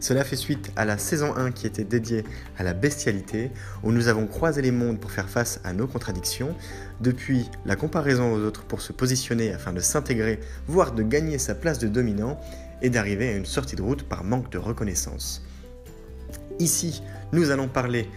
Cela 0.00 0.24
fait 0.24 0.36
suite 0.36 0.72
à 0.76 0.84
la 0.86 0.96
saison 0.96 1.36
1 1.36 1.52
qui 1.52 1.66
était 1.66 1.84
dédiée 1.84 2.24
à 2.58 2.62
la 2.62 2.72
bestialité, 2.72 3.50
où 3.82 3.92
nous 3.92 4.08
avons 4.08 4.26
croisé 4.26 4.62
les 4.62 4.70
mondes 4.70 4.98
pour 4.98 5.12
faire 5.12 5.28
face 5.28 5.60
à 5.62 5.74
nos 5.74 5.86
contradictions, 5.86 6.56
depuis 7.00 7.50
la 7.66 7.76
comparaison 7.76 8.32
aux 8.32 8.40
autres 8.40 8.64
pour 8.64 8.80
se 8.80 8.92
positionner 8.92 9.52
afin 9.52 9.72
de 9.74 9.80
s'intégrer, 9.80 10.40
voire 10.66 10.92
de 10.92 11.02
gagner 11.02 11.38
sa 11.38 11.54
place 11.54 11.78
de 11.78 11.88
dominant, 11.88 12.40
et 12.82 12.90
d'arriver 12.90 13.28
à 13.28 13.36
une 13.36 13.46
sortie 13.46 13.76
de 13.76 13.82
route 13.82 14.04
par 14.04 14.24
manque 14.24 14.50
de 14.50 14.58
reconnaissance. 14.58 15.42
Ici, 16.58 17.02
nous 17.32 17.50
allons 17.50 17.68
parler 17.68 18.08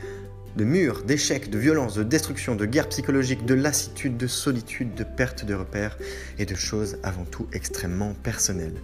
de 0.55 0.63
murs, 0.63 1.03
d'échecs, 1.03 1.49
de 1.49 1.57
violence, 1.57 1.95
de 1.95 2.03
destruction, 2.03 2.55
de 2.55 2.65
guerre 2.65 2.89
psychologique, 2.89 3.45
de 3.45 3.55
lassitude, 3.55 4.17
de 4.17 4.27
solitude, 4.27 4.93
de 4.93 5.03
perte 5.03 5.45
de 5.45 5.53
repères 5.53 5.97
et 6.37 6.45
de 6.45 6.55
choses 6.55 6.97
avant 7.03 7.25
tout 7.25 7.47
extrêmement 7.53 8.13
personnelles. 8.13 8.79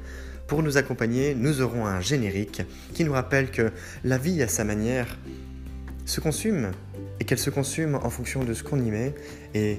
Pour 0.50 0.64
nous 0.64 0.78
accompagner, 0.78 1.36
nous 1.36 1.62
aurons 1.62 1.86
un 1.86 2.02
générique 2.02 2.64
qui 2.96 3.04
nous 3.04 3.14
rappelle 3.14 3.52
que 3.52 3.72
la 4.04 4.18
vie 4.18 4.42
à 4.42 4.48
sa 4.48 4.64
manière 4.64 5.20
se 6.06 6.22
consume 6.22 6.72
et 7.20 7.24
qu'elle 7.24 7.38
se 7.38 7.52
consume 7.52 7.94
en 7.94 8.10
fonction 8.10 8.44
de 8.44 8.56
ce 8.56 8.64
qu'on 8.64 8.84
y 8.84 8.90
met. 8.90 9.14
Et 9.54 9.78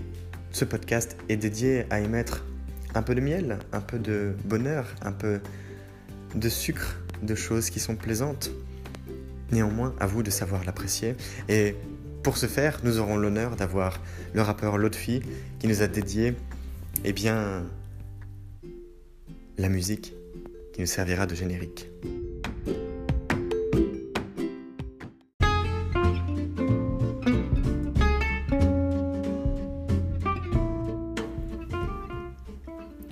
ce 0.53 0.65
podcast 0.65 1.17
est 1.29 1.37
dédié 1.37 1.87
à 1.91 1.99
y 1.99 2.07
mettre 2.07 2.45
un 2.95 3.03
peu 3.03 3.17
de 3.17 3.21
miel, 3.21 3.59
un 3.73 3.81
peu 3.81 3.99
de 3.99 4.37
bonheur, 4.45 4.95
un 5.03 5.11
peu 5.11 5.41
de 6.37 6.49
sucre, 6.49 7.01
de 7.21 7.35
choses 7.35 7.69
qui 7.69 7.81
sont 7.81 7.97
plaisantes. 7.97 8.53
Néanmoins, 9.51 9.93
à 9.99 10.07
vous 10.07 10.23
de 10.23 10.31
savoir 10.31 10.65
l'apprécier. 10.65 11.17
Et 11.49 11.75
pour 12.23 12.37
ce 12.37 12.47
faire, 12.47 12.79
nous 12.85 13.01
aurons 13.01 13.17
l'honneur 13.17 13.57
d'avoir 13.57 14.01
le 14.35 14.43
rappeur 14.43 14.79
Lotfi 14.79 15.21
qui 15.59 15.67
nous 15.67 15.83
a 15.83 15.89
dédié, 15.89 16.35
eh 17.03 17.13
bien, 17.13 17.65
la 19.59 19.69
musique 19.69 20.15
qui 20.73 20.81
nous 20.81 20.87
servira 20.87 21.27
de 21.27 21.35
générique. 21.35 21.91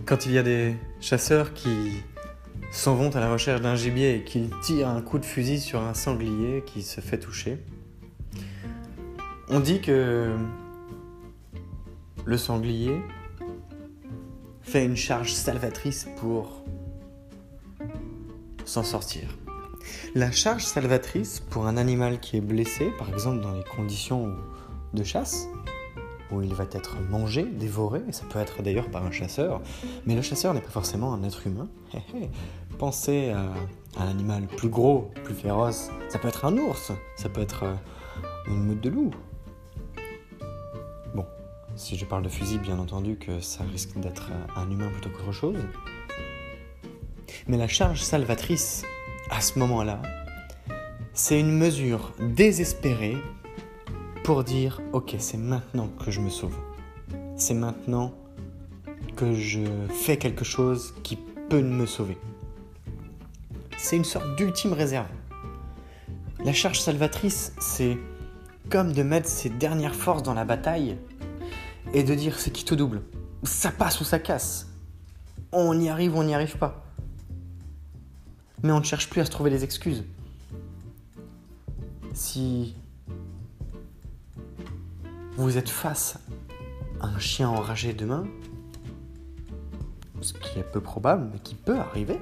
Quand 0.06 0.24
il 0.24 0.32
y 0.32 0.38
a 0.38 0.42
des 0.42 0.74
chasseurs 1.00 1.52
qui 1.52 2.02
s'en 2.70 2.94
vont 2.94 3.14
à 3.14 3.20
la 3.20 3.30
recherche 3.30 3.60
d'un 3.60 3.76
gibier 3.76 4.16
et 4.16 4.24
qu'ils 4.24 4.48
tirent 4.62 4.88
un 4.88 5.02
coup 5.02 5.18
de 5.18 5.24
fusil 5.24 5.60
sur 5.60 5.82
un 5.82 5.92
sanglier 5.92 6.62
qui 6.64 6.82
se 6.82 7.02
fait 7.02 7.18
toucher, 7.18 7.58
on 9.50 9.60
dit 9.60 9.80
que 9.80 10.34
le 12.24 12.36
sanglier 12.38 12.96
fait 14.62 14.84
une 14.84 14.96
charge 14.96 15.32
salvatrice 15.32 16.08
pour 16.16 16.64
s'en 18.68 18.82
sortir. 18.82 19.28
La 20.14 20.30
charge 20.30 20.64
salvatrice 20.64 21.40
pour 21.40 21.66
un 21.66 21.76
animal 21.76 22.20
qui 22.20 22.36
est 22.36 22.42
blessé, 22.42 22.90
par 22.98 23.08
exemple 23.08 23.40
dans 23.40 23.52
les 23.52 23.64
conditions 23.64 24.34
de 24.92 25.02
chasse, 25.02 25.48
où 26.30 26.42
il 26.42 26.52
va 26.52 26.64
être 26.72 27.00
mangé, 27.08 27.42
dévoré, 27.42 28.02
et 28.06 28.12
ça 28.12 28.24
peut 28.28 28.38
être 28.38 28.62
d'ailleurs 28.62 28.90
par 28.90 29.04
un 29.04 29.10
chasseur, 29.10 29.62
mais 30.04 30.14
le 30.14 30.20
chasseur 30.20 30.52
n'est 30.52 30.60
pas 30.60 30.70
forcément 30.70 31.14
un 31.14 31.22
être 31.22 31.46
humain. 31.46 31.68
Pensez 32.78 33.30
à 33.30 34.02
un 34.02 34.08
animal 34.08 34.46
plus 34.46 34.68
gros, 34.68 35.10
plus 35.24 35.34
féroce, 35.34 35.90
ça 36.10 36.18
peut 36.18 36.28
être 36.28 36.44
un 36.44 36.56
ours, 36.58 36.92
ça 37.16 37.28
peut 37.30 37.40
être 37.40 37.64
euh, 37.64 37.74
une 38.48 38.64
meute 38.64 38.80
de 38.82 38.90
loup. 38.90 39.10
Bon, 41.14 41.24
si 41.74 41.96
je 41.96 42.04
parle 42.04 42.22
de 42.22 42.28
fusil, 42.28 42.58
bien 42.58 42.78
entendu 42.78 43.16
que 43.16 43.40
ça 43.40 43.64
risque 43.64 43.98
d'être 43.98 44.30
un 44.56 44.70
humain 44.70 44.90
plutôt 44.90 45.08
qu'autre 45.10 45.32
chose. 45.32 45.58
Mais 47.48 47.56
la 47.56 47.66
charge 47.66 48.02
salvatrice, 48.02 48.84
à 49.30 49.40
ce 49.40 49.58
moment-là, 49.58 50.02
c'est 51.14 51.40
une 51.40 51.56
mesure 51.56 52.12
désespérée 52.20 53.16
pour 54.22 54.44
dire, 54.44 54.82
ok, 54.92 55.14
c'est 55.18 55.38
maintenant 55.38 55.88
que 55.88 56.10
je 56.10 56.20
me 56.20 56.28
sauve. 56.28 56.58
C'est 57.36 57.54
maintenant 57.54 58.12
que 59.16 59.32
je 59.32 59.60
fais 59.88 60.18
quelque 60.18 60.44
chose 60.44 60.92
qui 61.02 61.16
peut 61.48 61.62
me 61.62 61.86
sauver. 61.86 62.18
C'est 63.78 63.96
une 63.96 64.04
sorte 64.04 64.36
d'ultime 64.36 64.74
réserve. 64.74 65.08
La 66.44 66.52
charge 66.52 66.80
salvatrice, 66.80 67.54
c'est 67.58 67.96
comme 68.68 68.92
de 68.92 69.02
mettre 69.02 69.26
ses 69.26 69.48
dernières 69.48 69.94
forces 69.94 70.22
dans 70.22 70.34
la 70.34 70.44
bataille 70.44 70.98
et 71.94 72.02
de 72.02 72.14
dire 72.14 72.38
c'est 72.38 72.50
qui 72.50 72.66
te 72.66 72.74
double? 72.74 73.00
Ça 73.42 73.70
passe 73.70 74.02
ou 74.02 74.04
ça 74.04 74.18
casse. 74.18 74.66
On 75.50 75.80
y 75.80 75.88
arrive 75.88 76.14
ou 76.14 76.18
on 76.18 76.24
n'y 76.24 76.34
arrive 76.34 76.58
pas 76.58 76.84
mais 78.62 78.72
on 78.72 78.80
ne 78.80 78.84
cherche 78.84 79.08
plus 79.08 79.20
à 79.20 79.24
se 79.24 79.30
trouver 79.30 79.50
des 79.50 79.64
excuses. 79.64 80.04
Si 82.12 82.74
vous 85.36 85.56
êtes 85.56 85.68
face 85.68 86.18
à 87.00 87.06
un 87.06 87.18
chien 87.18 87.48
enragé 87.48 87.92
demain, 87.92 88.26
ce 90.20 90.32
qui 90.32 90.58
est 90.58 90.64
peu 90.64 90.80
probable, 90.80 91.28
mais 91.32 91.38
qui 91.38 91.54
peut 91.54 91.78
arriver, 91.78 92.18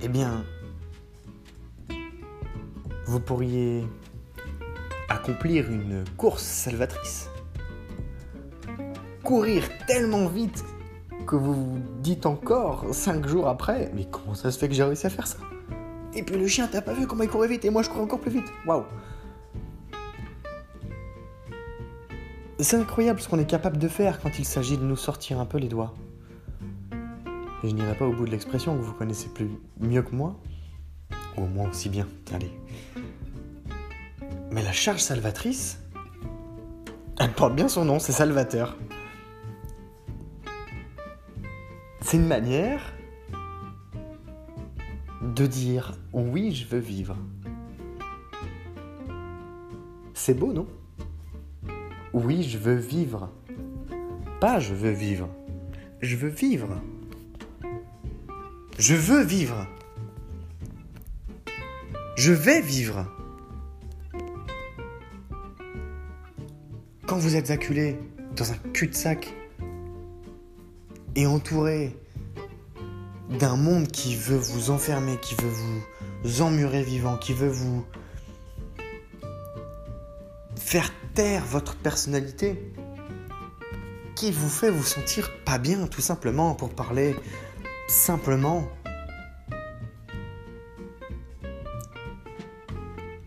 eh 0.00 0.08
bien, 0.08 0.44
vous 3.06 3.20
pourriez 3.20 3.84
accomplir 5.08 5.70
une 5.70 6.04
course 6.16 6.42
salvatrice. 6.42 7.28
Courir 9.22 9.64
tellement 9.86 10.26
vite 10.26 10.64
que 11.32 11.36
vous 11.36 11.54
vous 11.54 11.78
dites 12.00 12.26
encore 12.26 12.84
cinq 12.92 13.26
jours 13.26 13.48
après, 13.48 13.90
mais 13.94 14.04
comment 14.04 14.34
ça 14.34 14.50
se 14.50 14.58
fait 14.58 14.68
que 14.68 14.74
j'ai 14.74 14.82
réussi 14.82 15.06
à 15.06 15.10
faire 15.10 15.26
ça? 15.26 15.38
Et 16.12 16.22
puis 16.22 16.36
le 16.36 16.46
chien, 16.46 16.68
t'as 16.70 16.82
pas 16.82 16.92
vu 16.92 17.06
comment 17.06 17.22
il 17.22 17.30
courait 17.30 17.48
vite 17.48 17.64
et 17.64 17.70
moi 17.70 17.80
je 17.80 17.88
cours 17.88 18.02
encore 18.02 18.20
plus 18.20 18.30
vite. 18.30 18.44
Waouh 18.66 18.84
C'est 22.58 22.76
incroyable 22.76 23.18
ce 23.18 23.30
qu'on 23.30 23.38
est 23.38 23.46
capable 23.46 23.78
de 23.78 23.88
faire 23.88 24.20
quand 24.20 24.38
il 24.38 24.44
s'agit 24.44 24.76
de 24.76 24.82
nous 24.82 24.96
sortir 24.96 25.40
un 25.40 25.46
peu 25.46 25.56
les 25.56 25.68
doigts. 25.68 25.94
Et 27.64 27.70
je 27.70 27.74
n'irai 27.74 27.94
pas 27.94 28.04
au 28.04 28.12
bout 28.12 28.26
de 28.26 28.30
l'expression 28.30 28.76
que 28.76 28.82
vous 28.82 28.92
connaissez 28.92 29.28
plus 29.28 29.48
mieux 29.80 30.02
que 30.02 30.14
moi, 30.14 30.38
ou 31.38 31.44
au 31.44 31.46
moins 31.46 31.70
aussi 31.70 31.88
bien, 31.88 32.06
allez. 32.34 32.52
Mais 34.50 34.62
la 34.62 34.72
charge 34.72 35.00
salvatrice, 35.00 35.78
elle 37.18 37.32
porte 37.32 37.54
bien 37.54 37.68
son 37.68 37.86
nom, 37.86 37.98
c'est 37.98 38.12
Salvateur. 38.12 38.76
C'est 42.12 42.18
une 42.18 42.26
manière 42.26 42.92
de 45.22 45.46
dire 45.46 45.98
oui, 46.12 46.52
je 46.52 46.66
veux 46.66 46.78
vivre. 46.78 47.16
C'est 50.12 50.34
beau, 50.34 50.52
non? 50.52 50.66
Oui, 52.12 52.42
je 52.42 52.58
veux 52.58 52.74
vivre. 52.74 53.30
Pas 54.42 54.60
je 54.60 54.74
veux 54.74 54.90
vivre. 54.90 55.26
Je 56.02 56.16
veux 56.16 56.28
vivre. 56.28 56.82
Je 58.78 58.94
veux 58.94 59.22
vivre. 59.22 59.66
Je 62.18 62.34
vais 62.34 62.60
vivre. 62.60 63.06
Quand 67.06 67.16
vous 67.16 67.36
êtes 67.36 67.50
acculé 67.50 67.98
dans 68.36 68.52
un 68.52 68.56
cul-de-sac 68.74 69.32
et 71.16 71.24
entouré 71.24 71.96
d'un 73.38 73.56
monde 73.56 73.88
qui 73.88 74.16
veut 74.16 74.36
vous 74.36 74.70
enfermer, 74.70 75.16
qui 75.20 75.34
veut 75.34 75.50
vous 76.24 76.42
emmurer 76.42 76.82
vivant, 76.82 77.16
qui 77.16 77.32
veut 77.32 77.48
vous 77.48 77.84
faire 80.56 80.90
taire 81.14 81.44
votre 81.44 81.76
personnalité, 81.76 82.72
qui 84.14 84.30
vous 84.30 84.48
fait 84.48 84.70
vous 84.70 84.82
sentir 84.82 85.30
pas 85.44 85.58
bien 85.58 85.86
tout 85.86 86.00
simplement 86.00 86.54
pour 86.54 86.70
parler 86.70 87.16
simplement. 87.88 88.68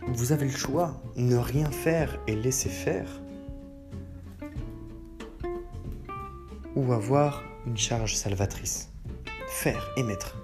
Vous 0.07 0.31
avez 0.31 0.45
le 0.45 0.55
choix, 0.55 1.01
ne 1.17 1.35
rien 1.35 1.69
faire 1.69 2.17
et 2.27 2.35
laisser 2.35 2.69
faire, 2.69 3.09
ou 6.75 6.93
avoir 6.93 7.43
une 7.67 7.77
charge 7.77 8.15
salvatrice. 8.15 8.94
Faire 9.55 9.89
et 9.95 10.03
mettre. 10.03 10.35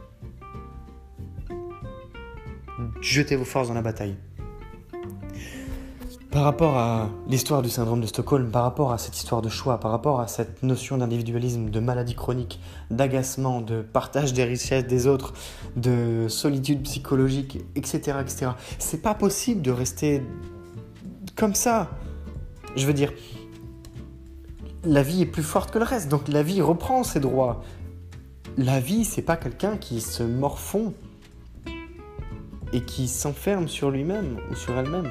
Jetez 3.02 3.36
vos 3.36 3.44
forces 3.44 3.68
dans 3.68 3.74
la 3.74 3.82
bataille. 3.82 4.16
par 6.32 6.44
rapport 6.44 6.78
à 6.78 7.10
l'histoire 7.28 7.62
du 7.62 7.70
syndrome 7.70 8.00
de 8.00 8.08
Stockholm, 8.08 8.52
par 8.52 8.64
rapport 8.64 8.94
à 8.94 8.98
cette 8.98 9.18
histoire 9.18 9.42
de 9.42 9.50
choix, 9.50 9.82
par 9.82 9.92
rapport 9.92 10.22
à 10.22 10.28
cette 10.28 10.64
notion 10.64 10.98
d'individualisme, 10.98 11.70
de 11.70 11.80
maladie 11.82 12.16
chronique, 12.16 12.62
d'agacement, 12.90 13.60
de 13.60 13.82
partage 13.82 14.32
des 14.32 14.46
richesses 14.46 14.88
des 14.88 15.08
autres, 15.08 15.34
de 15.76 16.30
solitude 16.30 16.84
psychologique, 16.84 17.60
etc., 17.76 18.20
etc. 18.22 18.52
C'est 18.80 19.02
pas 19.02 19.14
possible 19.14 19.62
de 19.62 19.72
rester 19.72 20.24
comme 21.36 21.54
ça. 21.54 21.90
Je 22.78 22.88
veux 22.88 22.94
dire, 22.94 23.12
la 24.86 25.04
vie 25.04 25.22
est 25.22 25.26
plus 25.26 25.44
forte 25.44 25.70
que 25.70 25.80
le 25.80 25.86
reste, 25.86 26.08
donc 26.08 26.30
la 26.30 26.44
vie 26.44 26.62
reprend 26.62 27.04
ses 27.04 27.20
droits. 27.20 27.62
La 28.58 28.80
vie, 28.80 29.06
c'est 29.06 29.22
pas 29.22 29.38
quelqu'un 29.38 29.78
qui 29.78 30.02
se 30.02 30.24
morfond 30.24 30.94
et 32.74 32.82
qui 32.82 33.08
s'enferme 33.08 33.68
sur 33.68 33.92
lui-même 33.92 34.40
ou 34.50 34.56
sur 34.56 34.78
elle-même. 34.78 35.10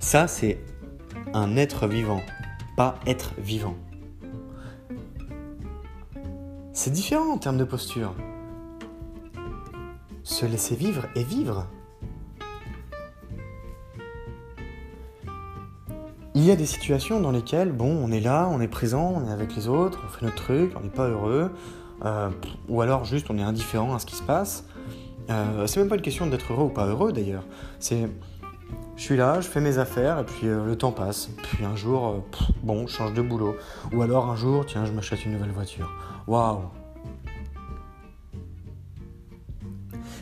Ça, 0.00 0.26
c'est 0.26 0.58
un 1.32 1.56
être 1.56 1.86
vivant, 1.86 2.20
pas 2.76 2.98
être 3.06 3.34
vivant. 3.38 3.76
C'est 6.72 6.90
différent 6.90 7.32
en 7.32 7.38
termes 7.38 7.58
de 7.58 7.64
posture. 7.64 8.14
Se 10.24 10.44
laisser 10.44 10.74
vivre 10.74 11.06
et 11.14 11.22
vivre. 11.22 11.68
Il 16.42 16.48
y 16.48 16.50
a 16.50 16.56
des 16.56 16.66
situations 16.66 17.20
dans 17.20 17.30
lesquelles, 17.30 17.70
bon, 17.70 17.96
on 18.02 18.10
est 18.10 18.18
là, 18.18 18.48
on 18.50 18.60
est 18.60 18.66
présent, 18.66 19.14
on 19.14 19.28
est 19.28 19.30
avec 19.30 19.54
les 19.54 19.68
autres, 19.68 20.00
on 20.04 20.08
fait 20.08 20.24
notre 20.24 20.42
truc, 20.42 20.72
on 20.76 20.80
n'est 20.80 20.88
pas 20.88 21.06
heureux, 21.06 21.52
euh, 22.04 22.30
ou 22.68 22.80
alors 22.80 23.04
juste 23.04 23.30
on 23.30 23.38
est 23.38 23.42
indifférent 23.42 23.94
à 23.94 24.00
ce 24.00 24.06
qui 24.06 24.16
se 24.16 24.24
passe. 24.24 24.64
Euh, 25.30 25.68
c'est 25.68 25.78
même 25.78 25.88
pas 25.88 25.94
une 25.94 26.02
question 26.02 26.26
d'être 26.26 26.52
heureux 26.52 26.64
ou 26.64 26.68
pas 26.68 26.86
heureux 26.86 27.12
d'ailleurs. 27.12 27.44
C'est 27.78 28.08
je 28.96 29.02
suis 29.04 29.16
là, 29.16 29.40
je 29.40 29.46
fais 29.46 29.60
mes 29.60 29.78
affaires 29.78 30.18
et 30.18 30.24
puis 30.24 30.48
euh, 30.48 30.66
le 30.66 30.76
temps 30.76 30.90
passe. 30.90 31.30
Puis 31.44 31.64
un 31.64 31.76
jour, 31.76 32.24
bon, 32.64 32.88
je 32.88 32.92
change 32.92 33.14
de 33.14 33.22
boulot. 33.22 33.54
Ou 33.92 34.02
alors 34.02 34.28
un 34.28 34.34
jour, 34.34 34.66
tiens, 34.66 34.84
je 34.84 34.90
m'achète 34.90 35.24
une 35.24 35.34
nouvelle 35.34 35.52
voiture. 35.52 35.92
Waouh 36.26 36.62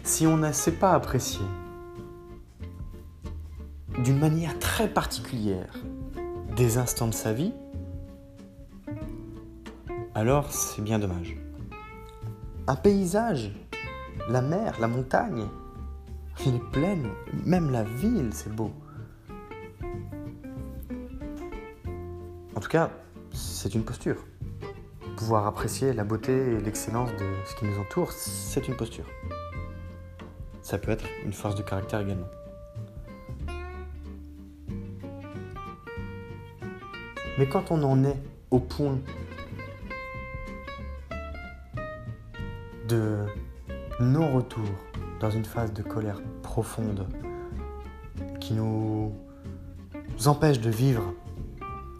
Si 0.04 0.26
on 0.26 0.36
ne 0.36 0.52
sait 0.52 0.72
pas 0.72 0.92
apprécier 0.92 1.46
d'une 4.04 4.18
manière 4.18 4.58
très 4.58 4.86
particulière 4.86 5.72
des 6.60 6.76
instants 6.76 7.08
de 7.08 7.14
sa 7.14 7.32
vie, 7.32 7.54
alors 10.14 10.52
c'est 10.52 10.82
bien 10.82 10.98
dommage. 10.98 11.34
Un 12.66 12.76
paysage, 12.76 13.50
la 14.28 14.42
mer, 14.42 14.78
la 14.78 14.86
montagne, 14.86 15.46
les 16.44 16.60
plaines, 16.70 17.08
même 17.46 17.70
la 17.70 17.82
ville, 17.82 18.28
c'est 18.32 18.54
beau. 18.54 18.72
En 22.54 22.60
tout 22.60 22.68
cas, 22.68 22.90
c'est 23.32 23.74
une 23.74 23.82
posture. 23.82 24.26
Pouvoir 25.16 25.46
apprécier 25.46 25.94
la 25.94 26.04
beauté 26.04 26.32
et 26.32 26.60
l'excellence 26.60 27.10
de 27.12 27.26
ce 27.46 27.56
qui 27.56 27.64
nous 27.64 27.78
entoure, 27.78 28.12
c'est 28.12 28.68
une 28.68 28.76
posture. 28.76 29.06
Ça 30.60 30.76
peut 30.76 30.90
être 30.90 31.06
une 31.24 31.32
force 31.32 31.54
de 31.54 31.62
caractère 31.62 32.00
également. 32.00 32.28
Mais 37.40 37.48
quand 37.48 37.70
on 37.70 37.82
en 37.84 38.04
est 38.04 38.18
au 38.50 38.58
point 38.58 38.98
de 42.86 43.24
non-retour, 43.98 44.68
dans 45.20 45.30
une 45.30 45.46
phase 45.46 45.72
de 45.72 45.80
colère 45.80 46.20
profonde 46.42 47.06
qui 48.40 48.52
nous 48.52 49.14
empêche 50.26 50.60
de 50.60 50.68
vivre 50.68 51.14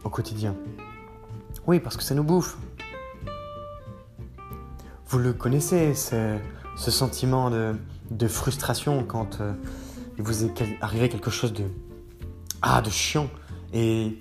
au 0.04 0.10
quotidien. 0.10 0.54
Oui, 1.66 1.80
parce 1.80 1.96
que 1.96 2.02
ça 2.02 2.14
nous 2.14 2.22
bouffe. 2.22 2.58
Vous 5.06 5.18
le 5.18 5.32
connaissez, 5.32 5.94
ce 5.94 6.38
sentiment 6.76 7.50
de, 7.50 8.28
frustration 8.28 9.04
quand 9.04 9.40
euh, 9.40 9.54
il 10.18 10.22
vous 10.22 10.44
est 10.44 10.52
arrivé 10.82 11.08
quelque 11.08 11.30
chose 11.30 11.54
de, 11.54 11.64
ah, 12.60 12.82
de 12.82 12.90
chiant. 12.90 13.30
Et 13.72 14.18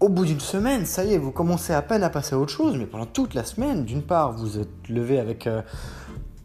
au 0.00 0.08
bout 0.08 0.24
d'une 0.24 0.40
semaine, 0.40 0.86
ça 0.86 1.04
y 1.04 1.14
est, 1.14 1.18
vous 1.18 1.32
commencez 1.32 1.72
à 1.72 1.82
peine 1.82 2.04
à 2.04 2.10
passer 2.10 2.34
à 2.34 2.38
autre 2.38 2.52
chose, 2.52 2.76
mais 2.76 2.86
pendant 2.86 3.06
toute 3.06 3.34
la 3.34 3.44
semaine, 3.44 3.84
d'une 3.84 4.02
part, 4.02 4.32
vous 4.32 4.58
êtes 4.58 4.88
levé 4.88 5.18
avec 5.18 5.48
euh, 5.48 5.60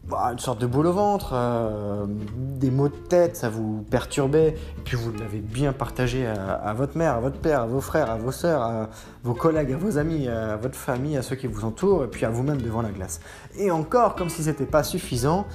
bah, 0.08 0.30
une 0.32 0.40
sorte 0.40 0.60
de 0.60 0.66
boule 0.66 0.88
au 0.88 0.92
ventre, 0.92 1.30
euh, 1.34 2.04
des 2.08 2.72
maux 2.72 2.88
de 2.88 2.96
tête, 2.96 3.36
ça 3.36 3.48
vous 3.48 3.84
perturbait, 3.88 4.48
et 4.48 4.80
puis 4.84 4.96
vous 4.96 5.12
l'avez 5.12 5.38
bien 5.38 5.72
partagé 5.72 6.26
à, 6.26 6.72
votre 6.74 6.98
mère, 6.98 7.14
à 7.14 7.20
votre 7.20 7.38
père, 7.38 7.60
à 7.60 7.66
vos 7.66 7.80
frères, 7.80 8.10
à 8.10 8.16
vos 8.16 8.32
sœurs, 8.32 8.62
à 8.62 8.90
vos 9.22 9.34
collègues, 9.34 9.72
à 9.72 9.76
vos 9.76 9.98
amis, 9.98 10.26
à 10.26 10.56
votre 10.56 10.76
famille, 10.76 11.16
à 11.16 11.22
ceux 11.22 11.36
qui 11.36 11.46
vous 11.46 11.64
entourent, 11.64 12.04
et 12.04 12.08
puis 12.08 12.24
à 12.24 12.30
vous-même 12.30 12.60
devant 12.60 12.82
la 12.82 12.90
glace. 12.90 13.20
Et 13.56 13.70
encore, 13.70 14.16
comme 14.16 14.30
si 14.30 14.42
c'était 14.42 14.66
pas 14.66 14.82
suffisant, 14.82 15.46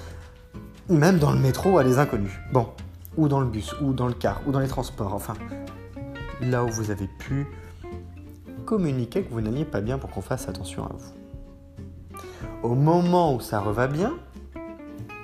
même 0.88 1.20
dans 1.20 1.32
le 1.32 1.40
métro 1.40 1.78
à 1.78 1.84
des 1.84 2.00
inconnus. 2.00 2.40
Bon, 2.54 2.70
ou 3.18 3.28
dans 3.28 3.42
le 3.42 3.46
bus, 3.46 3.76
ou 3.82 3.92
dans 3.92 4.08
le 4.08 4.14
car, 4.14 4.42
ou 4.48 4.52
dans 4.52 4.60
les 4.60 4.70
transports, 4.70 5.14
enfin, 5.14 5.34
là 6.42 6.64
où 6.64 6.70
vous 6.70 6.92
avez 6.92 7.08
pu 7.20 7.46
communiquer 8.70 9.24
que 9.24 9.34
vous 9.34 9.42
n'alliez 9.42 9.66
pas 9.66 9.82
bien 9.82 9.98
pour 9.98 10.12
qu'on 10.12 10.22
fasse 10.22 10.48
attention 10.48 10.86
à 10.86 10.92
vous. 10.94 12.20
Au 12.62 12.76
moment 12.76 13.34
où 13.34 13.40
ça 13.40 13.60
reva 13.60 13.88
bien, 13.88 14.14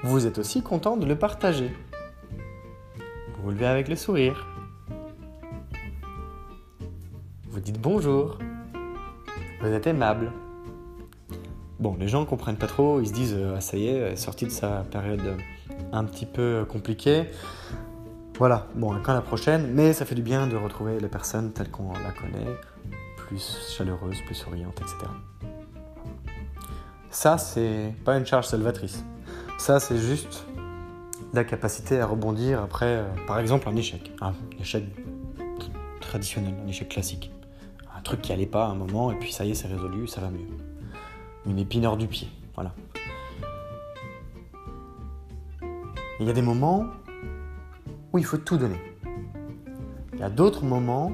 vous 0.01 0.25
êtes 0.25 0.39
aussi 0.39 0.63
content 0.63 0.97
de 0.97 1.05
le 1.05 1.15
partager. 1.15 1.71
Vous 3.35 3.43
vous 3.43 3.51
levez 3.51 3.67
avec 3.67 3.87
le 3.87 3.95
sourire. 3.95 4.47
Vous 7.51 7.59
dites 7.59 7.79
bonjour. 7.79 8.39
Vous 9.61 9.67
êtes 9.67 9.85
aimable. 9.85 10.31
Bon, 11.79 11.95
les 11.99 12.07
gens 12.07 12.21
ne 12.21 12.25
comprennent 12.25 12.57
pas 12.57 12.65
trop, 12.65 12.99
ils 12.99 13.09
se 13.09 13.13
disent 13.13 13.37
ah, 13.55 13.61
ça 13.61 13.77
y 13.77 13.89
est, 13.89 14.15
sorti 14.15 14.45
de 14.45 14.49
sa 14.49 14.83
période 14.89 15.37
un 15.91 16.03
petit 16.03 16.25
peu 16.25 16.65
compliquée. 16.67 17.25
Voilà, 18.39 18.65
bon, 18.73 18.95
quand 19.03 19.13
la 19.13 19.21
prochaine, 19.21 19.71
mais 19.71 19.93
ça 19.93 20.03
fait 20.03 20.15
du 20.15 20.23
bien 20.23 20.47
de 20.47 20.55
retrouver 20.55 20.99
les 20.99 21.09
personnes 21.09 21.51
telles 21.53 21.69
qu'on 21.69 21.93
la 21.93 22.11
connaît, 22.11 22.57
plus 23.27 23.57
chaleureuse, 23.75 24.17
plus 24.25 24.35
souriante, 24.35 24.79
etc. 24.81 24.97
Ça, 27.09 27.37
c'est 27.37 27.93
pas 28.03 28.17
une 28.17 28.25
charge 28.25 28.47
salvatrice. 28.47 29.03
Ça, 29.57 29.79
c'est 29.79 29.97
juste 29.97 30.45
la 31.33 31.43
capacité 31.43 31.99
à 31.99 32.05
rebondir 32.05 32.61
après, 32.61 32.97
euh, 32.97 33.03
par 33.27 33.39
exemple, 33.39 33.69
un 33.69 33.75
échec. 33.75 34.11
Un 34.21 34.33
échec 34.59 34.83
traditionnel, 36.01 36.53
un 36.63 36.67
échec 36.67 36.89
classique. 36.89 37.31
Un 37.97 38.01
truc 38.01 38.21
qui 38.21 38.31
allait 38.31 38.45
pas 38.45 38.65
à 38.65 38.69
un 38.69 38.75
moment, 38.75 39.11
et 39.11 39.15
puis 39.15 39.31
ça 39.31 39.45
y 39.45 39.51
est, 39.51 39.53
c'est 39.53 39.67
résolu, 39.67 40.07
ça 40.07 40.21
va 40.21 40.29
mieux. 40.29 40.47
Une 41.45 41.59
épine 41.59 41.85
hors 41.85 41.97
du 41.97 42.07
pied, 42.07 42.27
voilà. 42.53 42.73
Il 46.19 46.25
y 46.25 46.29
a 46.29 46.33
des 46.33 46.41
moments 46.41 46.85
où 48.13 48.17
il 48.17 48.25
faut 48.25 48.37
tout 48.37 48.57
donner. 48.57 48.81
Il 50.13 50.19
y 50.19 50.23
a 50.23 50.29
d'autres 50.29 50.63
moments, 50.63 51.11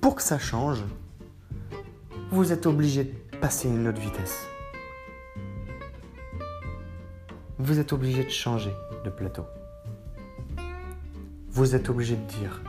pour 0.00 0.16
que 0.16 0.22
ça 0.22 0.38
change, 0.38 0.82
vous 2.32 2.52
êtes 2.52 2.66
obligé 2.66 3.04
de 3.04 3.36
passer 3.38 3.68
une 3.68 3.86
autre 3.86 4.00
vitesse 4.00 4.48
vous 7.62 7.78
êtes 7.78 7.92
obligé 7.92 8.24
de 8.24 8.30
changer 8.30 8.72
de 9.04 9.10
plateau. 9.10 9.44
Vous 11.48 11.76
êtes 11.76 11.88
obligé 11.88 12.16
de 12.16 12.24
dire, 12.24 12.60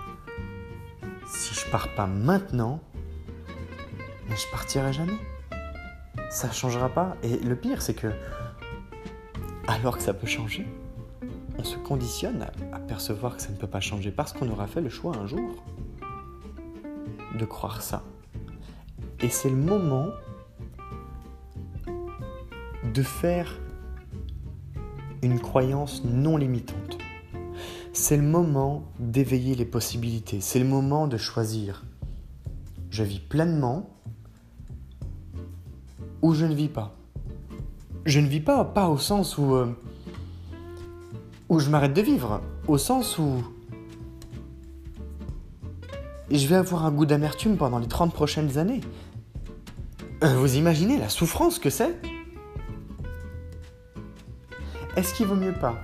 si 1.27 1.55
je 1.55 1.65
pars 1.71 1.87
pas 1.95 2.05
maintenant, 2.05 2.79
je 4.29 4.51
partirai 4.51 4.93
jamais. 4.93 5.17
Ça 6.29 6.51
changera 6.51 6.89
pas. 6.89 7.17
Et 7.23 7.37
le 7.37 7.55
pire, 7.55 7.81
c'est 7.81 7.95
que, 7.95 8.11
alors 9.67 9.97
que 9.97 10.03
ça 10.03 10.13
peut 10.13 10.27
changer, 10.27 10.67
on 11.57 11.63
se 11.63 11.77
conditionne 11.77 12.45
à, 12.71 12.79
percevoir 12.79 13.37
que 13.37 13.41
ça 13.41 13.49
ne 13.49 13.57
peut 13.57 13.67
pas 13.67 13.79
changer 13.79 14.11
parce 14.11 14.31
qu'on 14.31 14.49
aura 14.49 14.67
fait 14.67 14.81
le 14.81 14.89
choix 14.89 15.15
un 15.17 15.25
jour 15.25 15.63
de 17.35 17.45
croire 17.45 17.81
ça. 17.81 18.03
Et 19.21 19.29
c'est 19.29 19.49
le 19.49 19.55
moment 19.55 20.09
de 22.93 23.01
faire 23.01 23.59
une 25.21 25.39
croyance 25.39 26.03
non 26.03 26.37
limitante. 26.37 26.97
C'est 27.93 28.17
le 28.17 28.23
moment 28.23 28.91
d'éveiller 28.99 29.55
les 29.55 29.65
possibilités, 29.65 30.41
c'est 30.41 30.59
le 30.59 30.65
moment 30.65 31.07
de 31.07 31.17
choisir. 31.17 31.83
Je 32.89 33.03
vis 33.03 33.19
pleinement 33.19 33.89
ou 36.21 36.33
je 36.33 36.45
ne 36.45 36.53
vis 36.53 36.69
pas. 36.69 36.95
Je 38.05 38.19
ne 38.19 38.27
vis 38.27 38.41
pas, 38.41 38.65
pas 38.65 38.89
au 38.89 38.97
sens 38.97 39.37
où, 39.37 39.55
euh, 39.55 39.67
où 41.49 41.59
je 41.59 41.69
m'arrête 41.69 41.93
de 41.93 42.01
vivre, 42.01 42.41
au 42.67 42.77
sens 42.77 43.17
où 43.17 43.43
je 46.37 46.47
vais 46.47 46.55
avoir 46.55 46.85
un 46.85 46.91
goût 46.91 47.05
d'amertume 47.05 47.57
pendant 47.57 47.79
les 47.79 47.87
30 47.87 48.13
prochaines 48.13 48.57
années. 48.57 48.81
Euh, 50.23 50.35
vous 50.35 50.55
imaginez 50.55 50.97
la 50.97 51.09
souffrance 51.09 51.59
que 51.59 51.69
c'est? 51.69 51.95
Est-ce 54.95 55.13
qu'il 55.13 55.25
vaut 55.25 55.35
mieux 55.35 55.53
pas? 55.53 55.75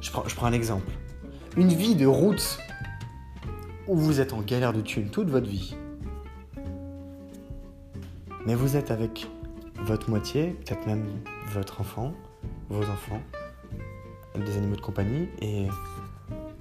Je 0.00 0.10
prends, 0.10 0.26
je 0.26 0.34
prends 0.34 0.46
un 0.46 0.52
exemple. 0.52 0.90
une 1.56 1.68
vie 1.68 1.94
de 1.94 2.06
route 2.06 2.58
où 3.88 3.96
vous 3.96 4.20
êtes 4.20 4.32
en 4.32 4.42
galère 4.42 4.72
de 4.72 4.80
thunes 4.80 5.10
toute 5.10 5.28
votre 5.28 5.48
vie. 5.48 5.74
Mais 8.46 8.54
vous 8.54 8.76
êtes 8.76 8.90
avec 8.90 9.28
votre 9.76 10.08
moitié, 10.10 10.56
peut-être 10.64 10.86
même 10.86 11.04
votre 11.52 11.80
enfant, 11.80 12.12
vos 12.68 12.82
enfants, 12.82 13.20
des 14.34 14.56
animaux 14.56 14.76
de 14.76 14.80
compagnie, 14.80 15.28
et 15.40 15.66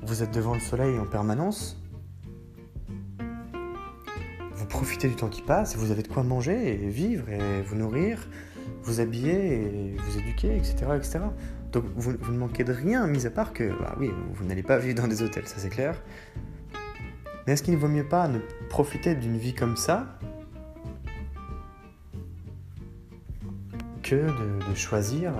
vous 0.01 0.23
êtes 0.23 0.33
devant 0.33 0.53
le 0.53 0.59
soleil 0.59 0.97
en 0.99 1.05
permanence. 1.05 1.77
Profitez 4.69 5.07
du 5.07 5.15
temps 5.15 5.29
qui 5.29 5.41
passe, 5.41 5.75
vous 5.75 5.91
avez 5.91 6.03
de 6.03 6.07
quoi 6.07 6.23
manger, 6.23 6.73
et 6.73 6.89
vivre, 6.89 7.29
et 7.29 7.61
vous 7.61 7.75
nourrir, 7.75 8.27
vous 8.83 8.99
habiller, 8.99 9.63
et 9.63 9.95
vous 9.97 10.17
éduquer, 10.19 10.55
etc. 10.55 10.75
etc. 10.95 11.19
Donc 11.71 11.85
vous, 11.95 12.13
ne 12.13 12.37
manquez 12.37 12.63
de 12.63 12.73
rien, 12.73 13.07
mis 13.07 13.25
à 13.25 13.29
part 13.29 13.53
que, 13.53 13.69
bah 13.79 13.95
oui, 13.99 14.09
vous 14.33 14.45
n'allez 14.45 14.63
pas 14.63 14.77
vivre 14.77 14.95
dans 15.01 15.07
des 15.07 15.21
hôtels, 15.21 15.47
ça 15.47 15.55
c'est 15.57 15.69
clair. 15.69 16.01
Mais 17.45 17.53
est-ce 17.53 17.63
qu'il 17.63 17.73
ne 17.73 17.79
vaut 17.79 17.87
mieux 17.87 18.07
pas 18.07 18.27
ne 18.27 18.39
profiter 18.69 19.15
d'une 19.15 19.37
vie 19.37 19.53
comme 19.53 19.77
ça 19.77 20.19
que 24.03 24.15
de, 24.15 24.75
choisir 24.75 25.33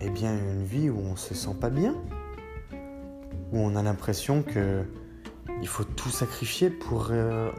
eh 0.00 0.10
bien 0.10 0.34
une 0.34 0.64
vie 0.64 0.90
où 0.90 0.98
on 0.98 1.16
se 1.16 1.34
sent 1.34 1.54
pas 1.58 1.70
bien, 1.70 1.94
où 3.52 3.58
on 3.58 3.74
a 3.76 3.82
l'impression 3.82 4.42
que 4.42 4.84
il 5.60 5.68
faut 5.68 5.84
tout 5.84 6.10
sacrifier 6.10 6.70
pour 6.70 7.08
euh, 7.10 7.50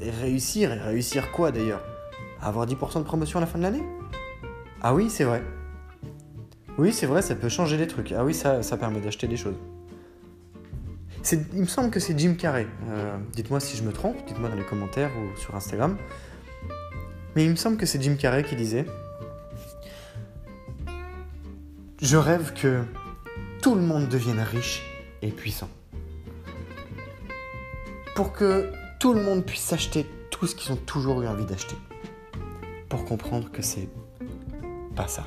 réussir. 0.00 0.72
Et 0.72 0.78
réussir 0.78 1.30
quoi 1.32 1.52
d'ailleurs? 1.52 1.82
Avoir 2.40 2.66
10% 2.66 2.98
de 2.98 3.04
promotion 3.04 3.38
à 3.38 3.40
la 3.40 3.46
fin 3.46 3.58
de 3.58 3.64
l'année? 3.64 3.82
Ah 4.82 4.94
oui, 4.94 5.08
c'est 5.08 5.24
vrai. 5.24 5.42
Oui, 6.76 6.92
c'est 6.92 7.06
vrai, 7.06 7.22
ça 7.22 7.34
peut 7.34 7.48
changer 7.48 7.76
des 7.76 7.86
trucs. 7.86 8.12
Ah 8.12 8.24
oui, 8.24 8.34
ça, 8.34 8.62
ça 8.62 8.76
permet 8.76 9.00
d'acheter 9.00 9.28
des 9.28 9.36
choses. 9.36 9.56
Il 11.32 11.60
me 11.60 11.66
semble 11.66 11.90
que 11.90 12.00
c'est 12.00 12.18
Jim 12.18 12.34
Carrey. 12.34 12.66
Euh, 12.90 13.16
dites-moi 13.32 13.60
si 13.60 13.76
je 13.76 13.82
me 13.82 13.92
trompe, 13.92 14.16
dites-moi 14.26 14.50
dans 14.50 14.56
les 14.56 14.64
commentaires 14.64 15.10
ou 15.16 15.40
sur 15.40 15.54
Instagram. 15.54 15.96
Mais 17.34 17.44
il 17.44 17.50
me 17.50 17.56
semble 17.56 17.76
que 17.76 17.86
c'est 17.86 18.02
Jim 18.02 18.16
Carrey 18.16 18.44
qui 18.44 18.56
disait 18.56 18.84
Je 22.02 22.16
rêve 22.16 22.52
que 22.52 22.82
tout 23.62 23.74
le 23.74 23.80
monde 23.80 24.08
devienne 24.08 24.40
riche 24.40 24.82
et 25.22 25.30
puissant. 25.30 25.70
Pour 28.14 28.32
que 28.32 28.70
tout 29.00 29.12
le 29.12 29.22
monde 29.22 29.44
puisse 29.44 29.72
acheter 29.72 30.06
tout 30.30 30.46
ce 30.46 30.54
qu'ils 30.54 30.72
ont 30.72 30.76
toujours 30.76 31.22
eu 31.22 31.26
envie 31.26 31.44
d'acheter. 31.44 31.76
Pour 32.88 33.04
comprendre 33.04 33.50
que 33.50 33.60
c'est 33.60 33.88
pas 34.94 35.08
ça. 35.08 35.24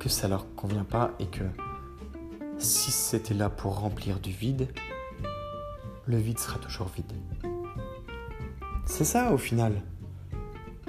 Que 0.00 0.08
ça 0.08 0.28
leur 0.28 0.46
convient 0.54 0.84
pas 0.84 1.10
et 1.18 1.26
que 1.26 1.44
si 2.58 2.90
c'était 2.90 3.34
là 3.34 3.50
pour 3.50 3.80
remplir 3.80 4.18
du 4.18 4.30
vide, 4.30 4.68
le 6.06 6.16
vide 6.16 6.38
sera 6.38 6.58
toujours 6.58 6.88
vide. 6.88 7.12
C'est 8.86 9.04
ça 9.04 9.32
au 9.32 9.38
final. 9.38 9.82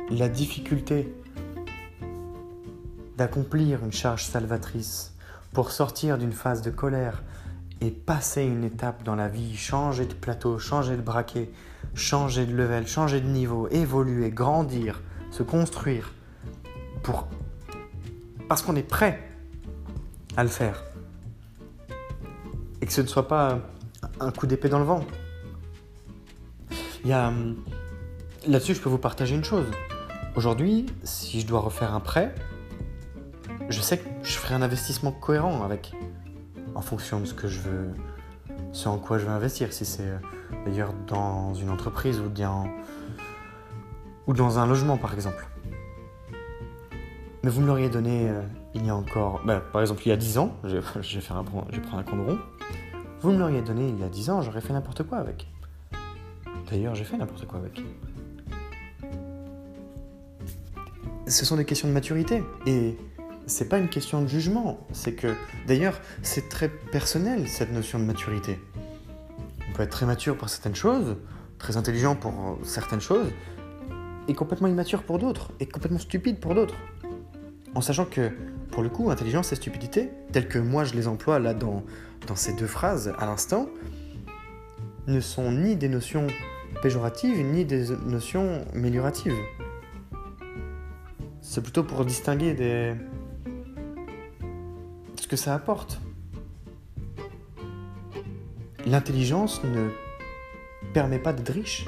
La 0.10 0.30
difficulté 0.30 1.14
d'accomplir 3.18 3.84
une 3.84 3.92
charge 3.92 4.24
salvatrice 4.24 5.14
pour 5.52 5.72
sortir 5.72 6.18
d'une 6.18 6.32
phase 6.32 6.62
de 6.62 6.72
colère 6.72 7.22
passer 7.92 8.44
une 8.44 8.64
étape 8.64 9.04
dans 9.04 9.16
la 9.16 9.28
vie, 9.28 9.56
changer 9.56 10.06
de 10.06 10.14
plateau, 10.14 10.60
changer 10.60 10.96
de 10.96 11.02
braquet, 11.02 11.50
changer 11.96 12.46
de 12.46 12.56
level, 12.56 12.88
changer 12.88 13.22
de 13.22 13.28
niveau, 13.28 13.68
évoluer, 13.70 14.30
grandir, 14.30 15.02
se 15.32 15.44
construire 15.44 16.14
pour 17.02 17.28
parce 18.48 18.62
qu'on 18.62 18.76
est 18.76 18.88
prêt 18.88 19.20
à 20.38 20.44
le 20.44 20.50
faire 20.50 20.84
et 22.82 22.86
que 22.86 22.94
ce 22.94 23.02
ne 23.02 23.08
soit 23.08 23.28
pas 23.28 23.60
un 24.20 24.32
coup 24.32 24.46
d'épée 24.46 24.70
dans 24.70 24.80
le 24.80 24.86
vent. 24.86 25.06
Il 27.04 27.10
y 27.10 27.14
a 27.14 27.30
hum, 27.30 27.56
là-dessus, 28.48 28.76
je 28.76 28.82
peux 28.82 28.90
vous 28.90 28.98
partager 28.98 29.36
une 29.36 29.44
chose. 29.44 29.66
Aujourd'hui, 30.36 30.88
si 31.04 31.42
je 31.42 31.48
dois 31.48 31.62
refaire 31.62 31.94
un 31.94 32.00
prêt, 32.00 32.34
je 33.70 33.80
sais 33.82 34.00
que 34.00 34.10
je 34.24 34.34
ferai 34.34 34.56
un 34.56 34.62
investissement 34.62 35.12
cohérent 35.12 35.64
avec, 35.64 35.94
en 36.76 36.82
fonction 36.82 37.20
de 37.20 37.26
ce 37.26 37.34
que 37.34 37.48
je 37.48 37.60
veux, 37.60 37.90
ce 38.72 38.88
en 38.90 38.98
quoi 38.98 39.18
je 39.18 39.26
veux 39.26 39.32
investir. 39.32 39.72
Si 39.74 39.86
c'est 39.86 40.08
euh, 40.08 40.18
d'ailleurs 40.66 40.94
dans 41.08 41.54
une 41.54 41.70
entreprise 41.70 42.20
ou 42.20 42.30
dans, 42.30 42.68
ou 44.28 44.34
dans 44.34 44.60
un 44.60 44.66
logement, 44.66 44.98
par 44.98 45.14
exemple. 45.14 45.48
Mais 47.44 47.50
vous 47.50 47.62
me 47.62 47.68
l'auriez 47.68 47.90
donné 47.90 48.30
euh, 48.30 48.42
il 48.74 48.86
y 48.86 48.90
a 48.90 48.96
encore, 48.96 49.42
bah, 49.46 49.62
par 49.72 49.82
exemple, 49.82 50.02
il 50.06 50.10
y 50.10 50.12
a 50.12 50.18
10 50.18 50.38
ans, 50.38 50.56
je, 50.64 50.78
vais, 50.78 50.82
faire 50.82 51.38
un, 51.38 51.46
je 51.70 51.76
vais 51.76 51.82
prendre 51.82 52.04
un 52.08 52.24
rond. 52.24 52.40
Vous 53.22 53.32
me 53.32 53.38
l'auriez 53.38 53.62
donné 53.62 53.88
il 53.88 54.00
y 54.00 54.04
a 54.04 54.10
10 54.10 54.30
ans, 54.30 54.42
j'aurais 54.42 54.62
fait 54.62 54.74
n'importe 54.74 55.04
quoi 55.04 55.18
avec. 55.18 55.48
D'ailleurs, 56.70 56.96
j'ai 56.96 57.04
fait 57.04 57.18
n'importe 57.18 57.46
quoi 57.46 57.60
avec. 57.60 57.82
Ce 61.28 61.46
sont 61.46 61.56
des 61.56 61.66
questions 61.66 61.88
de 61.88 61.94
maturité. 61.94 62.44
Et 62.66 62.98
c'est 63.54 63.70
pas 63.70 63.78
une 63.78 63.88
question 63.88 64.22
de 64.22 64.28
jugement. 64.28 64.86
C'est 64.94 65.14
que, 65.14 65.36
d'ailleurs, 65.68 66.02
c'est 66.24 66.50
très 66.50 66.70
personnel, 66.70 67.48
cette 67.48 67.72
notion 67.72 68.00
de 68.00 68.04
maturité. 68.04 68.60
On 69.70 69.74
peut 69.74 69.84
être 69.84 69.92
très 69.92 70.08
mature 70.08 70.36
pour 70.36 70.50
certaines 70.50 70.76
choses, 70.76 71.18
très 71.60 71.78
intelligent 71.78 72.16
pour 72.16 72.58
certaines 72.64 73.02
choses, 73.02 73.28
et 74.28 74.34
complètement 74.34 74.68
immature 74.68 75.04
pour 75.04 75.20
d'autres, 75.20 75.52
et 75.60 75.68
complètement 75.68 76.00
stupide 76.00 76.40
pour 76.40 76.56
d'autres. 76.56 76.76
En 77.76 77.82
sachant 77.82 78.06
que, 78.06 78.32
pour 78.72 78.82
le 78.82 78.90
coup, 78.90 79.12
intelligence 79.12 79.52
et 79.52 79.56
stupidité, 79.56 80.10
telles 80.32 80.48
que 80.48 80.60
moi 80.60 80.84
je 80.84 80.96
les 80.96 81.08
emploie 81.08 81.38
là 81.38 81.54
dans, 81.54 81.84
dans 82.28 82.36
ces 82.36 82.54
deux 82.54 82.68
phrases 82.68 83.14
à 83.20 83.26
l'instant, 83.26 83.68
ne 85.06 85.20
sont 85.20 85.52
ni 85.52 85.76
des 85.76 85.90
notions 85.90 86.26
péjoratives, 86.82 87.40
ni 87.46 87.66
des 87.66 87.90
notions 88.08 88.66
amélioratives. 88.74 89.38
C'est 91.42 91.62
plutôt 91.62 91.84
pour 91.84 92.04
distinguer 92.04 92.54
des... 92.54 92.96
que 95.34 95.38
ça 95.38 95.56
apporte. 95.56 96.00
L'intelligence 98.86 99.64
ne 99.64 99.90
permet 100.94 101.18
pas 101.18 101.34
d'être 101.34 101.52
riche. 101.52 101.86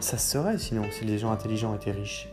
Ça 0.00 0.16
serait 0.16 0.56
sinon 0.56 0.84
si 0.90 1.04
les 1.04 1.18
gens 1.18 1.32
intelligents 1.32 1.74
étaient 1.74 1.92
riches. 1.92 2.30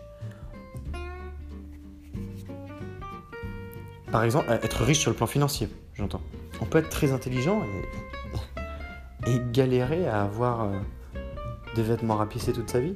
Par 4.13 4.23
exemple, 4.23 4.49
euh, 4.49 4.61
être 4.63 4.85
riche 4.85 4.99
sur 4.99 5.11
le 5.11 5.17
plan 5.17 5.27
financier, 5.27 5.67
j'entends. 5.95 6.21
On 6.61 6.65
peut 6.67 6.77
être 6.77 6.89
très 6.89 7.11
intelligent 7.11 7.61
et, 9.25 9.29
et 9.29 9.41
galérer 9.51 10.07
à 10.07 10.23
avoir 10.23 10.61
euh, 10.61 10.79
des 11.75 11.83
vêtements 11.83 12.15
rapissés 12.15 12.53
toute 12.53 12.69
sa 12.69 12.79
vie. 12.79 12.95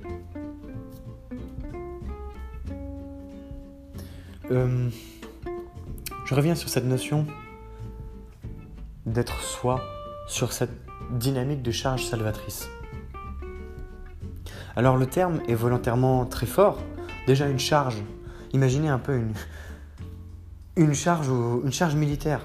Euh, 4.50 4.89
je 6.27 6.36
reviens 6.36 6.55
sur 6.55 6.67
cette 6.67 6.84
notion 6.84 7.25
d'être 9.05 9.39
soi, 9.39 9.81
sur 10.27 10.51
cette 10.51 10.74
dynamique 11.12 11.62
de 11.62 11.72
charge 11.72 12.03
salvatrice. 12.03 12.67
Alors 14.75 14.98
le 14.98 15.05
terme 15.05 15.39
est 15.48 15.55
volontairement 15.55 16.25
très 16.25 16.46
fort. 16.46 16.79
Déjà 17.27 17.48
une 17.48 17.60
charge. 17.60 17.96
Imaginez 18.51 18.89
un 18.89 19.00
peu 19.00 19.15
une, 19.15 19.31
une 20.75 20.93
charge 20.93 21.29
ou 21.29 21.62
une 21.63 21.72
charge 21.72 21.96
militaire. 21.96 22.41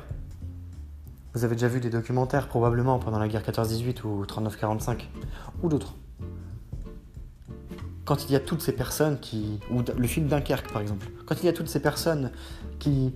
Vous 1.35 1.45
avez 1.45 1.57
déjà 1.57 1.67
vu 1.67 1.81
des 1.81 1.91
documentaires 1.91 2.47
probablement 2.47 3.01
pendant 3.01 3.19
la 3.19 3.27
guerre 3.27 3.43
14-18 3.43 4.05
ou 4.05 4.25
39-45 4.25 5.09
ou 5.65 5.69
d'autres. 5.69 5.97
Quand 8.05 8.25
il 8.27 8.31
y 8.31 8.37
a 8.37 8.41
toutes 8.41 8.63
ces 8.63 8.73
personnes 8.73 9.19
qui 9.19 9.59
ou 9.73 9.83
le 9.97 10.07
film 10.07 10.29
Dunkerque 10.29 10.71
par 10.73 10.83
exemple, 10.83 11.09
quand 11.27 11.35
il 11.43 11.47
y 11.47 11.49
a 11.49 11.53
toutes 11.53 11.69
ces 11.69 11.81
personnes 11.81 12.31
qui 12.79 13.13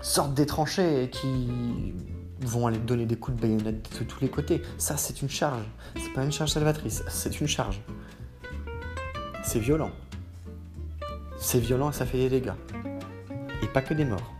sortent 0.00 0.34
des 0.34 0.46
tranchées 0.46 1.04
et 1.04 1.10
qui 1.10 1.94
vont 2.40 2.66
aller 2.66 2.78
donner 2.78 3.06
des 3.06 3.16
coups 3.16 3.36
de 3.36 3.42
baïonnette 3.42 3.98
de 3.98 4.04
tous 4.04 4.20
les 4.20 4.28
côtés, 4.28 4.62
ça 4.78 4.96
c'est 4.96 5.22
une 5.22 5.28
charge. 5.28 5.64
C'est 5.96 6.12
pas 6.12 6.24
une 6.24 6.32
charge 6.32 6.50
salvatrice, 6.50 7.02
c'est 7.08 7.40
une 7.40 7.46
charge. 7.46 7.80
C'est 9.42 9.58
violent. 9.58 9.90
C'est 11.38 11.60
violent 11.60 11.90
et 11.90 11.92
ça 11.92 12.06
fait 12.06 12.18
des 12.18 12.28
dégâts. 12.28 12.54
Et 13.62 13.66
pas 13.66 13.82
que 13.82 13.94
des 13.94 14.04
morts. 14.04 14.34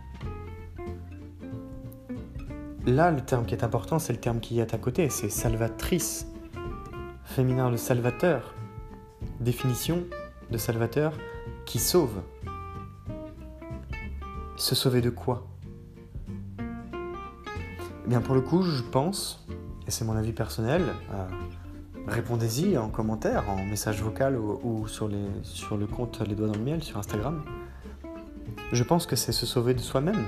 Là, 2.85 3.11
le 3.11 3.21
terme 3.21 3.45
qui 3.45 3.53
est 3.53 3.63
important, 3.63 3.99
c'est 3.99 4.13
le 4.13 4.19
terme 4.19 4.39
qui 4.39 4.59
est 4.59 4.73
à 4.73 4.77
côté, 4.77 5.09
c'est 5.09 5.29
salvatrice. 5.29 6.25
Féminin, 7.23 7.69
le 7.69 7.77
salvateur. 7.77 8.55
Définition 9.39 10.03
de 10.49 10.57
salvateur 10.57 11.13
qui 11.65 11.77
sauve. 11.77 12.21
Se 14.55 14.75
sauver 14.75 15.01
de 15.01 15.11
quoi? 15.11 15.50
Bien 18.11 18.19
pour 18.19 18.35
le 18.35 18.41
coup, 18.41 18.61
je 18.61 18.83
pense, 18.83 19.47
et 19.87 19.89
c'est 19.89 20.03
mon 20.03 20.17
avis 20.17 20.33
personnel, 20.33 20.83
euh, 21.13 21.25
répondez-y 22.09 22.77
en 22.77 22.89
commentaire, 22.89 23.49
en 23.49 23.63
message 23.63 24.01
vocal 24.01 24.37
ou, 24.37 24.85
sur, 24.89 25.09
sur 25.43 25.77
le 25.77 25.87
compte 25.87 26.19
Les 26.27 26.35
Doigts 26.35 26.47
dans 26.47 26.55
le 26.55 26.59
Miel 26.59 26.83
sur 26.83 26.97
Instagram. 26.97 27.41
Je 28.73 28.83
pense 28.83 29.05
que 29.05 29.15
c'est 29.15 29.31
se 29.31 29.45
sauver 29.45 29.73
de 29.73 29.79
soi-même 29.79 30.25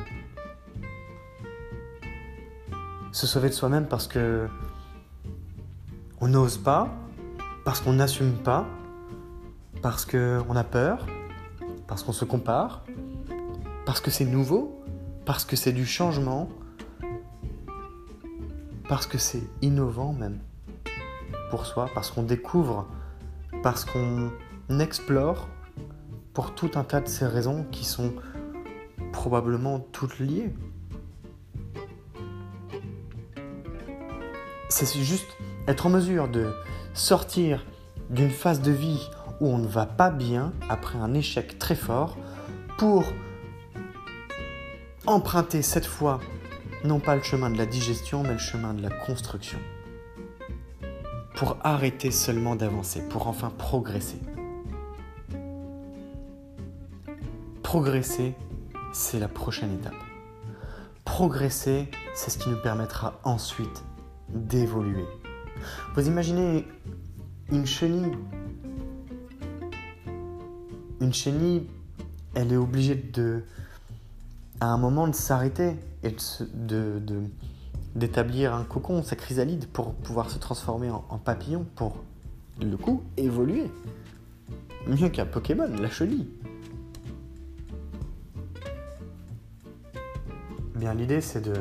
se 3.12 3.28
sauver 3.28 3.50
de 3.50 3.54
soi-même 3.54 3.86
parce 3.86 4.08
que 4.08 4.48
on 6.22 6.30
n'ose 6.30 6.58
pas, 6.58 6.88
parce 7.66 7.82
qu'on 7.82 7.92
n'assume 7.92 8.36
pas, 8.36 8.66
parce 9.82 10.06
qu'on 10.06 10.56
a 10.56 10.64
peur, 10.64 11.06
parce 11.88 12.02
qu'on 12.02 12.14
se 12.14 12.24
compare, 12.24 12.86
parce 13.86 14.00
que 14.00 14.10
c'est 14.10 14.24
nouveau, 14.24 14.82
parce 15.26 15.44
que 15.44 15.58
c'est 15.58 15.74
du 15.74 15.86
changement, 15.86 16.48
parce 18.94 19.08
que 19.08 19.18
c'est 19.18 19.42
innovant 19.64 20.14
même 20.14 20.38
pour 21.50 21.66
soi, 21.66 21.90
parce 21.96 22.12
qu'on 22.12 22.22
découvre, 22.22 22.88
parce 23.64 23.86
qu'on 23.86 24.30
explore 24.80 25.48
pour 26.36 26.54
tout 26.54 26.70
un 26.76 26.84
tas 26.84 27.02
de 27.02 27.08
ces 27.08 27.26
raisons 27.26 27.66
qui 27.72 27.86
sont 27.86 28.14
probablement 29.12 29.80
toutes 29.80 30.20
liées. 30.20 30.54
C'est 34.70 34.86
juste 35.00 35.26
être 35.68 35.88
en 35.88 35.90
mesure 35.90 36.28
de 36.28 36.54
sortir 36.94 37.66
d'une 38.12 38.30
phase 38.30 38.62
de 38.62 38.72
vie 38.72 39.10
où 39.42 39.48
on 39.48 39.58
ne 39.58 39.68
va 39.68 39.88
pas 39.88 40.12
bien 40.12 40.54
après 40.70 41.00
un 41.00 41.16
échec 41.16 41.58
très 41.58 41.74
fort 41.74 42.16
pour 42.78 43.06
emprunter 45.08 45.64
cette 45.64 45.88
fois 45.88 46.20
non 46.84 47.00
pas 47.00 47.16
le 47.16 47.24
chemin 47.24 47.50
de 47.50 47.58
la 47.58 47.66
digestion 47.66 48.24
mais 48.24 48.34
le 48.34 48.38
chemin 48.38 48.74
de 48.74 48.82
la 48.82 48.90
construction. 48.90 49.60
Pour 51.36 51.58
arrêter 51.64 52.12
seulement 52.12 52.56
d'avancer, 52.56 53.02
pour 53.10 53.28
enfin 53.28 53.50
progresser. 53.50 54.20
Progresser, 57.64 58.36
c'est 58.94 59.20
la 59.20 59.28
prochaine 59.28 59.74
étape. 59.74 59.96
Progresser, 61.06 61.90
c'est 62.14 62.30
ce 62.30 62.38
qui 62.38 62.50
nous 62.50 62.62
permettra 62.62 63.20
ensuite 63.24 63.84
d'évoluer. 64.30 65.06
Vous 65.96 66.08
imaginez 66.08 66.68
une 67.52 67.66
chenille? 67.66 68.12
Une 71.02 71.14
chenille, 71.14 71.68
elle 72.36 72.54
est 72.54 72.58
obligée 72.58 72.96
de, 72.96 73.44
à 74.64 74.68
un 74.68 74.78
moment, 74.78 75.10
de 75.10 75.16
s'arrêter 75.16 75.76
et 76.04 76.16
de, 76.42 77.02
d'établir 77.96 78.54
un 78.54 78.64
cocon, 78.64 79.04
sa 79.04 79.18
chrysalide, 79.18 79.68
pour 79.68 79.94
pouvoir 79.94 80.30
se 80.30 80.40
transformer 80.40 80.90
en, 80.90 81.18
papillon, 81.18 81.66
pour 81.76 81.98
le 82.62 82.78
coup 82.78 83.04
évoluer. 83.18 83.70
Mieux 84.88 85.10
qu'un 85.10 85.26
Pokémon, 85.26 85.68
la 85.68 85.90
chenille. 85.90 86.30
Bien, 90.76 90.94
l'idée 90.94 91.20
c'est 91.20 91.42
de 91.42 91.54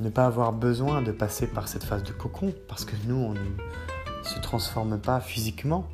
ne 0.00 0.08
pas 0.08 0.26
avoir 0.26 0.52
besoin 0.52 1.02
de 1.02 1.12
passer 1.12 1.46
par 1.46 1.68
cette 1.68 1.84
phase 1.84 2.02
de 2.02 2.12
cocon, 2.12 2.52
parce 2.68 2.84
que 2.84 2.96
nous, 3.06 3.14
on 3.14 3.34
ne 3.34 4.24
se 4.24 4.40
transforme 4.40 4.98
pas 4.98 5.20
physiquement. 5.20 5.88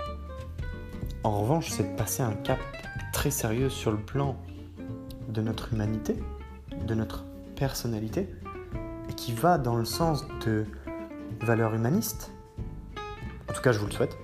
En 1.23 1.43
revanche, 1.43 1.69
c'est 1.69 1.93
de 1.93 1.97
passer 1.99 2.23
un 2.23 2.33
cap 2.33 2.59
très 3.13 3.31
sérieux 3.31 3.69
sur 3.69 3.91
le 3.91 3.99
plan 3.99 4.37
de 5.31 5.43
notre 5.43 5.73
humanité, 5.73 6.17
de 6.87 6.95
notre 6.95 7.25
personnalité, 7.57 8.29
et 9.09 9.13
qui 9.15 9.33
va 9.33 9.59
dans 9.59 9.77
le 9.77 9.85
sens 9.85 10.27
de 10.45 10.65
valeurs 11.41 11.75
humanistes. 11.75 12.33
En 13.49 13.53
tout 13.53 13.63
cas, 13.63 13.73
je 13.73 13.79
vous 13.79 13.87
le 13.87 13.93
souhaite. 13.93 14.17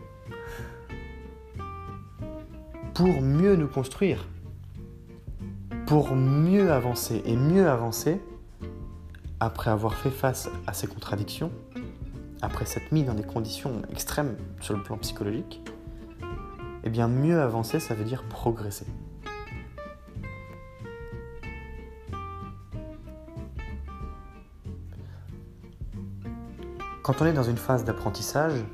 Pour 2.95 3.21
mieux 3.21 3.57
nous 3.57 3.69
construire, 3.69 4.27
pour 5.87 6.15
mieux 6.15 6.73
avancer 6.73 7.23
et 7.27 7.37
mieux 7.37 7.69
avancer, 7.69 8.21
après 9.39 9.71
avoir 9.71 9.95
fait 9.95 10.11
face 10.11 10.49
à 10.67 10.73
ces 10.73 10.87
contradictions, 10.87 11.53
après 12.43 12.65
s'être 12.65 12.91
mis 12.93 13.05
dans 13.05 13.15
des 13.15 13.23
conditions 13.23 13.83
extrêmes 13.91 14.37
sur 14.61 14.77
le 14.77 14.83
plan 14.83 14.97
psychologique, 14.99 15.63
eh 16.85 16.91
bien 16.91 17.09
mieux 17.09 17.41
avancer, 17.41 17.81
ça 17.81 17.95
veut 17.95 18.05
dire 18.05 18.23
progresser. 18.25 18.87
Quand 27.07 27.23
on 27.23 27.27
est 27.27 27.33
dans 27.33 27.45
une 27.45 27.57
phase 27.57 27.85
d'apprentissage, 27.85 28.65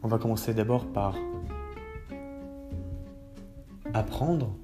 on 0.00 0.06
va 0.06 0.16
commencer 0.16 0.54
d'abord 0.54 0.86
par 0.86 1.16
apprendre. 3.92 4.54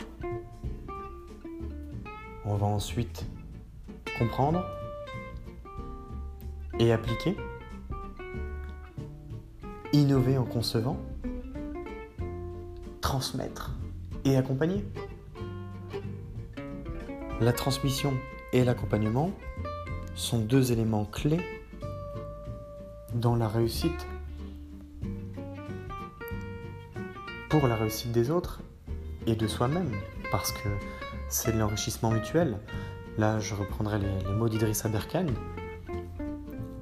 On 2.44 2.54
va 2.54 2.66
ensuite 2.66 3.26
comprendre 4.16 4.64
et 6.78 6.92
appliquer, 6.92 7.36
innover 9.92 10.38
en 10.38 10.44
concevant, 10.44 10.98
transmettre 13.00 13.72
et 14.24 14.36
accompagner. 14.36 14.84
La 17.40 17.52
transmission 17.52 18.14
et 18.52 18.62
l'accompagnement 18.64 19.32
sont 20.16 20.38
deux 20.38 20.72
éléments 20.72 21.04
clés 21.04 21.40
dans 23.14 23.36
la 23.36 23.48
réussite 23.48 24.06
pour 27.50 27.68
la 27.68 27.76
réussite 27.76 28.12
des 28.12 28.30
autres 28.30 28.62
et 29.26 29.36
de 29.36 29.46
soi-même 29.46 29.92
parce 30.32 30.52
que 30.52 30.68
c'est 31.28 31.52
de 31.52 31.58
l'enrichissement 31.58 32.10
mutuel. 32.10 32.58
Là, 33.18 33.38
je 33.38 33.54
reprendrai 33.54 33.98
les, 33.98 34.32
mots 34.32 34.48
d'Idrissa 34.48 34.88
Berkane. 34.88 35.32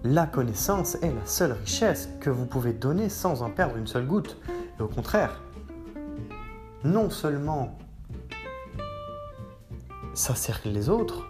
La 0.04 0.26
connaissance 0.26 0.96
est 0.96 1.12
la 1.12 1.26
seule 1.26 1.52
richesse 1.52 2.08
que 2.20 2.30
vous 2.30 2.46
pouvez 2.46 2.72
donner 2.72 3.08
sans 3.08 3.42
en 3.42 3.50
perdre 3.50 3.76
une 3.76 3.86
seule 3.86 4.06
goutte. 4.06 4.36
Et 4.78 4.82
au 4.82 4.88
contraire, 4.88 5.40
non 6.84 7.10
seulement 7.10 7.78
ça 10.12 10.34
sert 10.34 10.60
les 10.64 10.88
autres, 10.88 11.24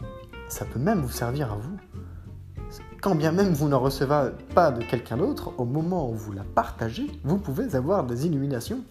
ça 0.48 0.64
peut 0.64 0.78
même 0.78 1.00
vous 1.00 1.12
servir 1.12 1.52
à 1.52 1.56
vous. 1.56 1.78
Quand 3.04 3.14
bien 3.14 3.32
même 3.32 3.52
vous 3.52 3.68
n'en 3.68 3.80
recevez 3.80 4.30
pas 4.54 4.70
de 4.70 4.82
quelqu'un 4.82 5.18
d'autre, 5.18 5.52
au 5.58 5.66
moment 5.66 6.08
où 6.08 6.14
vous 6.14 6.32
la 6.32 6.42
partagez, 6.42 7.06
vous 7.22 7.36
pouvez 7.36 7.74
avoir 7.74 8.04
des 8.04 8.24
illuminations 8.24 8.82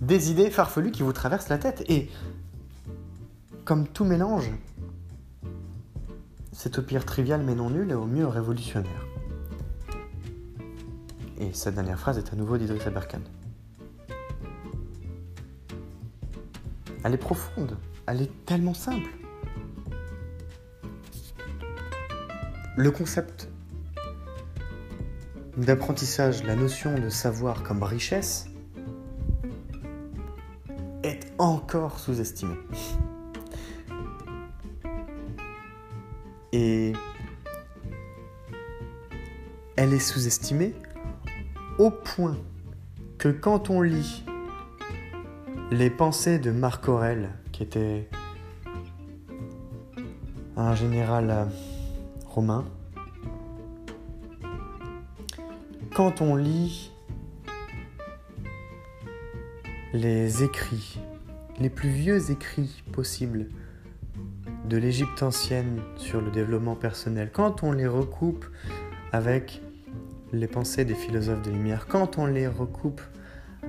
des 0.00 0.32
idées 0.32 0.50
farfelues 0.50 0.90
qui 0.90 1.04
vous 1.04 1.12
traversent 1.12 1.50
la 1.50 1.58
tête. 1.58 1.84
Et 1.88 2.10
comme 3.64 3.86
tout 3.86 4.04
mélange, 4.04 4.50
c'est 6.50 6.80
au 6.80 6.82
pire 6.82 7.06
trivial 7.06 7.44
mais 7.44 7.54
non 7.54 7.70
nul 7.70 7.92
et 7.92 7.94
au 7.94 8.06
mieux 8.06 8.26
révolutionnaire. 8.26 9.06
Et 11.38 11.52
cette 11.52 11.76
dernière 11.76 12.00
phrase 12.00 12.18
est 12.18 12.32
à 12.32 12.34
nouveau 12.34 12.58
d'Idriss 12.58 12.88
Aberkan. 12.88 13.20
Elle 17.04 17.14
est 17.14 17.18
profonde, 17.18 17.76
elle 18.08 18.22
est 18.22 18.44
tellement 18.46 18.74
simple. 18.74 19.10
Le 22.76 22.90
concept 22.90 23.48
d'apprentissage, 25.56 26.44
la 26.44 26.56
notion 26.56 26.98
de 26.98 27.08
savoir 27.08 27.62
comme 27.62 27.82
richesse, 27.82 28.50
encore 31.40 31.98
sous-estimée. 31.98 32.58
Et 36.52 36.92
elle 39.76 39.94
est 39.94 39.98
sous-estimée 39.98 40.74
au 41.78 41.90
point 41.90 42.36
que 43.16 43.28
quand 43.28 43.70
on 43.70 43.80
lit 43.80 44.24
les 45.70 45.88
pensées 45.88 46.38
de 46.38 46.50
Marc 46.50 46.88
Aurel, 46.88 47.30
qui 47.52 47.62
était 47.62 48.08
un 50.56 50.74
général 50.74 51.30
euh, 51.30 51.44
romain, 52.30 52.64
quand 55.94 56.20
on 56.22 56.36
lit 56.36 56.92
les 59.92 60.44
écrits 60.44 61.00
les 61.58 61.68
plus 61.68 61.90
vieux 61.90 62.30
écrits 62.30 62.82
possibles 62.92 63.48
de 64.64 64.76
l'Égypte 64.76 65.22
ancienne 65.22 65.82
sur 65.96 66.20
le 66.20 66.30
développement 66.30 66.76
personnel, 66.76 67.30
quand 67.32 67.62
on 67.62 67.72
les 67.72 67.86
recoupe 67.86 68.46
avec 69.12 69.60
les 70.32 70.46
pensées 70.46 70.84
des 70.84 70.94
philosophes 70.94 71.42
de 71.42 71.50
lumière, 71.50 71.86
quand 71.86 72.16
on 72.16 72.26
les 72.26 72.46
recoupe 72.46 73.02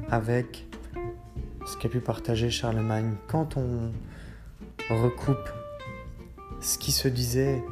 avec 0.09 0.67
ce 1.65 1.75
qu'a 1.77 1.89
pu 1.89 1.99
partager 1.99 2.49
Charlemagne, 2.49 3.15
quand 3.27 3.57
on 3.57 3.91
recoupe 4.89 5.49
ce 6.61 6.77
qui 6.77 6.91
se 6.91 7.07
disait 7.07 7.63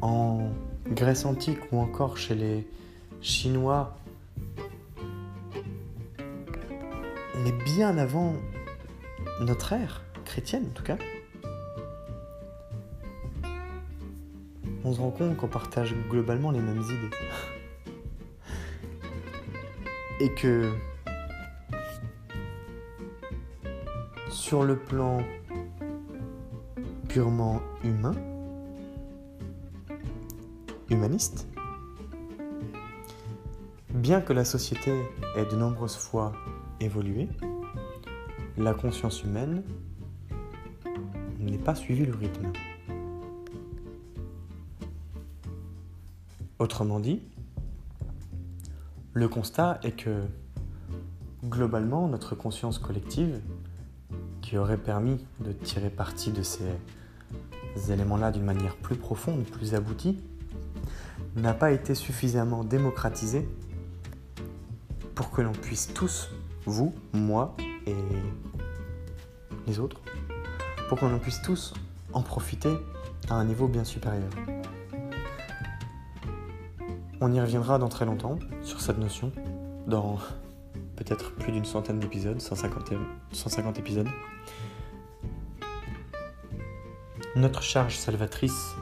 en 0.00 0.50
Grèce 0.86 1.24
antique 1.24 1.60
ou 1.72 1.78
encore 1.78 2.16
chez 2.16 2.34
les 2.34 2.66
Chinois 3.20 3.96
mais 7.44 7.52
bien 7.52 7.96
avant 7.96 8.34
notre 9.40 9.72
ère 9.72 10.02
chrétienne 10.24 10.66
en 10.70 10.74
tout 10.74 10.82
cas, 10.82 10.98
on 14.84 14.92
se 14.92 15.00
rend 15.00 15.10
compte 15.10 15.36
qu'on 15.36 15.48
partage 15.48 15.94
globalement 16.08 16.50
les 16.50 16.60
mêmes 16.60 16.82
idées. 16.82 17.16
Et 20.20 20.32
que 20.34 20.70
sur 24.28 24.64
le 24.64 24.76
plan 24.76 25.22
purement 27.08 27.62
humain, 27.82 28.14
bien 33.94 34.20
que 34.20 34.32
la 34.32 34.44
société 34.44 34.92
ait 35.36 35.46
de 35.46 35.56
nombreuses 35.56 35.96
fois 35.96 36.32
évolué, 36.80 37.28
la 38.58 38.74
conscience 38.74 39.22
humaine 39.22 39.62
n'est 41.38 41.58
pas 41.58 41.74
suivi 41.74 42.04
le 42.04 42.14
rythme. 42.14 42.52
Autrement 46.58 47.00
dit, 47.00 47.22
le 49.14 49.28
constat 49.28 49.80
est 49.82 49.92
que 49.92 50.24
globalement, 51.44 52.08
notre 52.08 52.34
conscience 52.34 52.78
collective, 52.78 53.40
qui 54.42 54.58
aurait 54.58 54.76
permis 54.76 55.24
de 55.40 55.52
tirer 55.52 55.90
parti 55.90 56.32
de 56.32 56.42
ces 56.42 57.90
éléments-là 57.90 58.32
d'une 58.32 58.44
manière 58.44 58.76
plus 58.76 58.96
profonde, 58.96 59.44
plus 59.44 59.74
aboutie, 59.74 60.18
n'a 61.36 61.54
pas 61.54 61.70
été 61.70 61.94
suffisamment 61.94 62.64
démocratisée 62.64 63.48
pour 65.14 65.30
que 65.30 65.42
l'on 65.42 65.52
puisse 65.52 65.92
tous, 65.92 66.30
vous, 66.66 66.94
moi 67.12 67.54
et 67.86 67.94
les 69.66 69.78
autres, 69.78 70.00
pour 70.88 70.98
que 70.98 71.06
l'on 71.06 71.18
puisse 71.18 71.42
tous 71.42 71.74
en 72.12 72.22
profiter 72.22 72.72
à 73.28 73.34
un 73.34 73.44
niveau 73.44 73.68
bien 73.68 73.84
supérieur. 73.84 74.30
On 77.20 77.32
y 77.32 77.40
reviendra 77.40 77.78
dans 77.78 77.88
très 77.88 78.06
longtemps 78.06 78.38
sur 78.62 78.80
cette 78.80 78.98
notion, 78.98 79.30
dans 79.86 80.18
peut-être 80.96 81.34
plus 81.34 81.52
d'une 81.52 81.64
centaine 81.64 81.98
d'épisodes, 81.98 82.40
150, 82.40 82.94
150 83.32 83.78
épisodes. 83.78 84.08
Notre 87.36 87.62
charge 87.62 87.96
salvatrice 87.96 88.74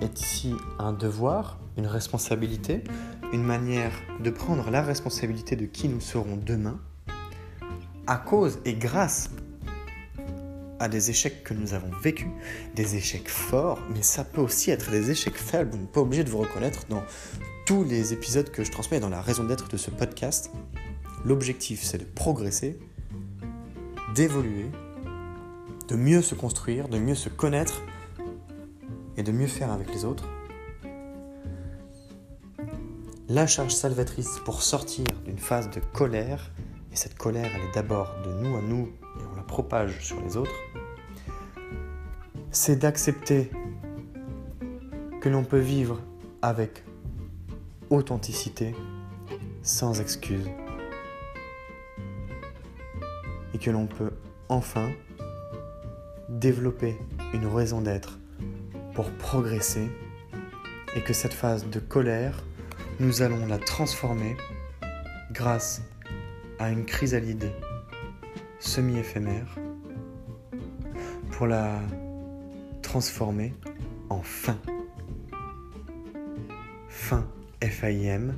est 0.00 0.20
ici 0.20 0.54
un 0.78 0.92
devoir, 0.92 1.58
une 1.76 1.86
responsabilité, 1.86 2.84
une 3.32 3.42
manière 3.42 3.92
de 4.22 4.30
prendre 4.30 4.70
la 4.70 4.82
responsabilité 4.82 5.56
de 5.56 5.66
qui 5.66 5.88
nous 5.88 6.00
serons 6.00 6.36
demain, 6.36 6.80
à 8.06 8.16
cause 8.16 8.58
et 8.64 8.74
grâce 8.74 9.30
à 10.80 10.88
des 10.88 11.10
échecs 11.10 11.42
que 11.42 11.54
nous 11.54 11.74
avons 11.74 11.90
vécus, 12.02 12.28
des 12.74 12.96
échecs 12.96 13.28
forts, 13.28 13.80
mais 13.92 14.02
ça 14.02 14.24
peut 14.24 14.40
aussi 14.40 14.70
être 14.70 14.90
des 14.90 15.10
échecs 15.10 15.36
faibles. 15.36 15.72
Vous 15.72 15.78
n'êtes 15.78 15.92
pas 15.92 16.00
obligé 16.00 16.24
de 16.24 16.30
vous 16.30 16.38
reconnaître 16.38 16.86
dans 16.88 17.02
tous 17.66 17.84
les 17.84 18.12
épisodes 18.12 18.50
que 18.50 18.64
je 18.64 18.70
transmets, 18.70 19.00
dans 19.00 19.08
la 19.08 19.20
raison 19.20 19.44
d'être 19.44 19.68
de 19.68 19.76
ce 19.76 19.90
podcast. 19.90 20.50
L'objectif, 21.24 21.82
c'est 21.82 21.98
de 21.98 22.04
progresser, 22.04 22.78
d'évoluer, 24.14 24.70
de 25.88 25.96
mieux 25.96 26.22
se 26.22 26.34
construire, 26.34 26.88
de 26.88 26.98
mieux 26.98 27.14
se 27.14 27.28
connaître 27.28 27.82
et 29.18 29.24
de 29.24 29.32
mieux 29.32 29.48
faire 29.48 29.72
avec 29.72 29.92
les 29.92 30.04
autres. 30.04 30.24
La 33.28 33.46
charge 33.46 33.74
salvatrice 33.74 34.38
pour 34.44 34.62
sortir 34.62 35.04
d'une 35.24 35.38
phase 35.38 35.68
de 35.70 35.80
colère, 35.92 36.52
et 36.92 36.96
cette 36.96 37.18
colère, 37.18 37.50
elle 37.54 37.68
est 37.68 37.74
d'abord 37.74 38.14
de 38.24 38.32
nous 38.32 38.56
à 38.56 38.62
nous 38.62 38.86
et 38.86 39.22
on 39.30 39.36
la 39.36 39.42
propage 39.42 40.02
sur 40.02 40.18
les 40.22 40.36
autres, 40.36 40.54
c'est 42.52 42.76
d'accepter 42.76 43.50
que 45.20 45.28
l'on 45.28 45.44
peut 45.44 45.58
vivre 45.58 46.00
avec 46.40 46.84
authenticité, 47.90 48.74
sans 49.62 50.00
excuse, 50.00 50.48
et 53.52 53.58
que 53.58 53.70
l'on 53.70 53.86
peut 53.86 54.12
enfin 54.48 54.90
développer 56.28 56.96
une 57.34 57.46
raison 57.46 57.80
d'être 57.80 58.18
pour 58.98 59.12
progresser, 59.12 59.88
et 60.96 61.02
que 61.02 61.12
cette 61.12 61.32
phase 61.32 61.70
de 61.70 61.78
colère, 61.78 62.42
nous 62.98 63.22
allons 63.22 63.46
la 63.46 63.56
transformer 63.56 64.36
grâce 65.30 65.82
à 66.58 66.70
une 66.70 66.84
chrysalide 66.84 67.48
semi-éphémère 68.58 69.54
pour 71.30 71.46
la 71.46 71.78
transformer 72.82 73.54
en 74.10 74.20
fin. 74.20 74.58
Fin 76.88 77.24
FAIM. 77.62 78.34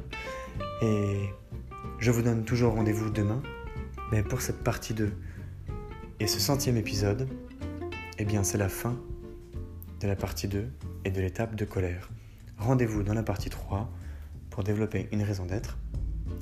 Et 0.83 1.21
je 2.01 2.11
vous 2.11 2.21
donne 2.21 2.45
toujours 2.45 2.75
rendez-vous 2.75 3.09
demain. 3.09 3.43
Mais 4.13 4.23
pour 4.23 4.43
cette 4.43 4.63
partie 4.63 4.93
2 4.93 5.11
et 6.21 6.27
ce 6.27 6.39
centième 6.39 6.77
épisode, 6.77 7.27
eh 8.19 8.27
bien 8.27 8.43
c'est 8.43 8.59
la 8.59 8.69
fin 8.69 8.95
de 10.01 10.09
la 10.09 10.17
partie 10.17 10.49
2 10.49 10.67
et 11.05 11.11
de 11.11 11.21
l'étape 11.21 11.55
de 11.55 11.65
colère. 11.65 12.09
Rendez-vous 12.59 13.03
dans 13.03 13.13
la 13.13 13.23
partie 13.23 13.51
3 13.51 13.91
pour 14.49 14.65
développer 14.65 15.09
une 15.13 15.23
raison 15.23 15.45
d'être 15.45 15.79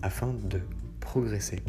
afin 0.01 0.33
de 0.33 0.61
progresser. 1.01 1.61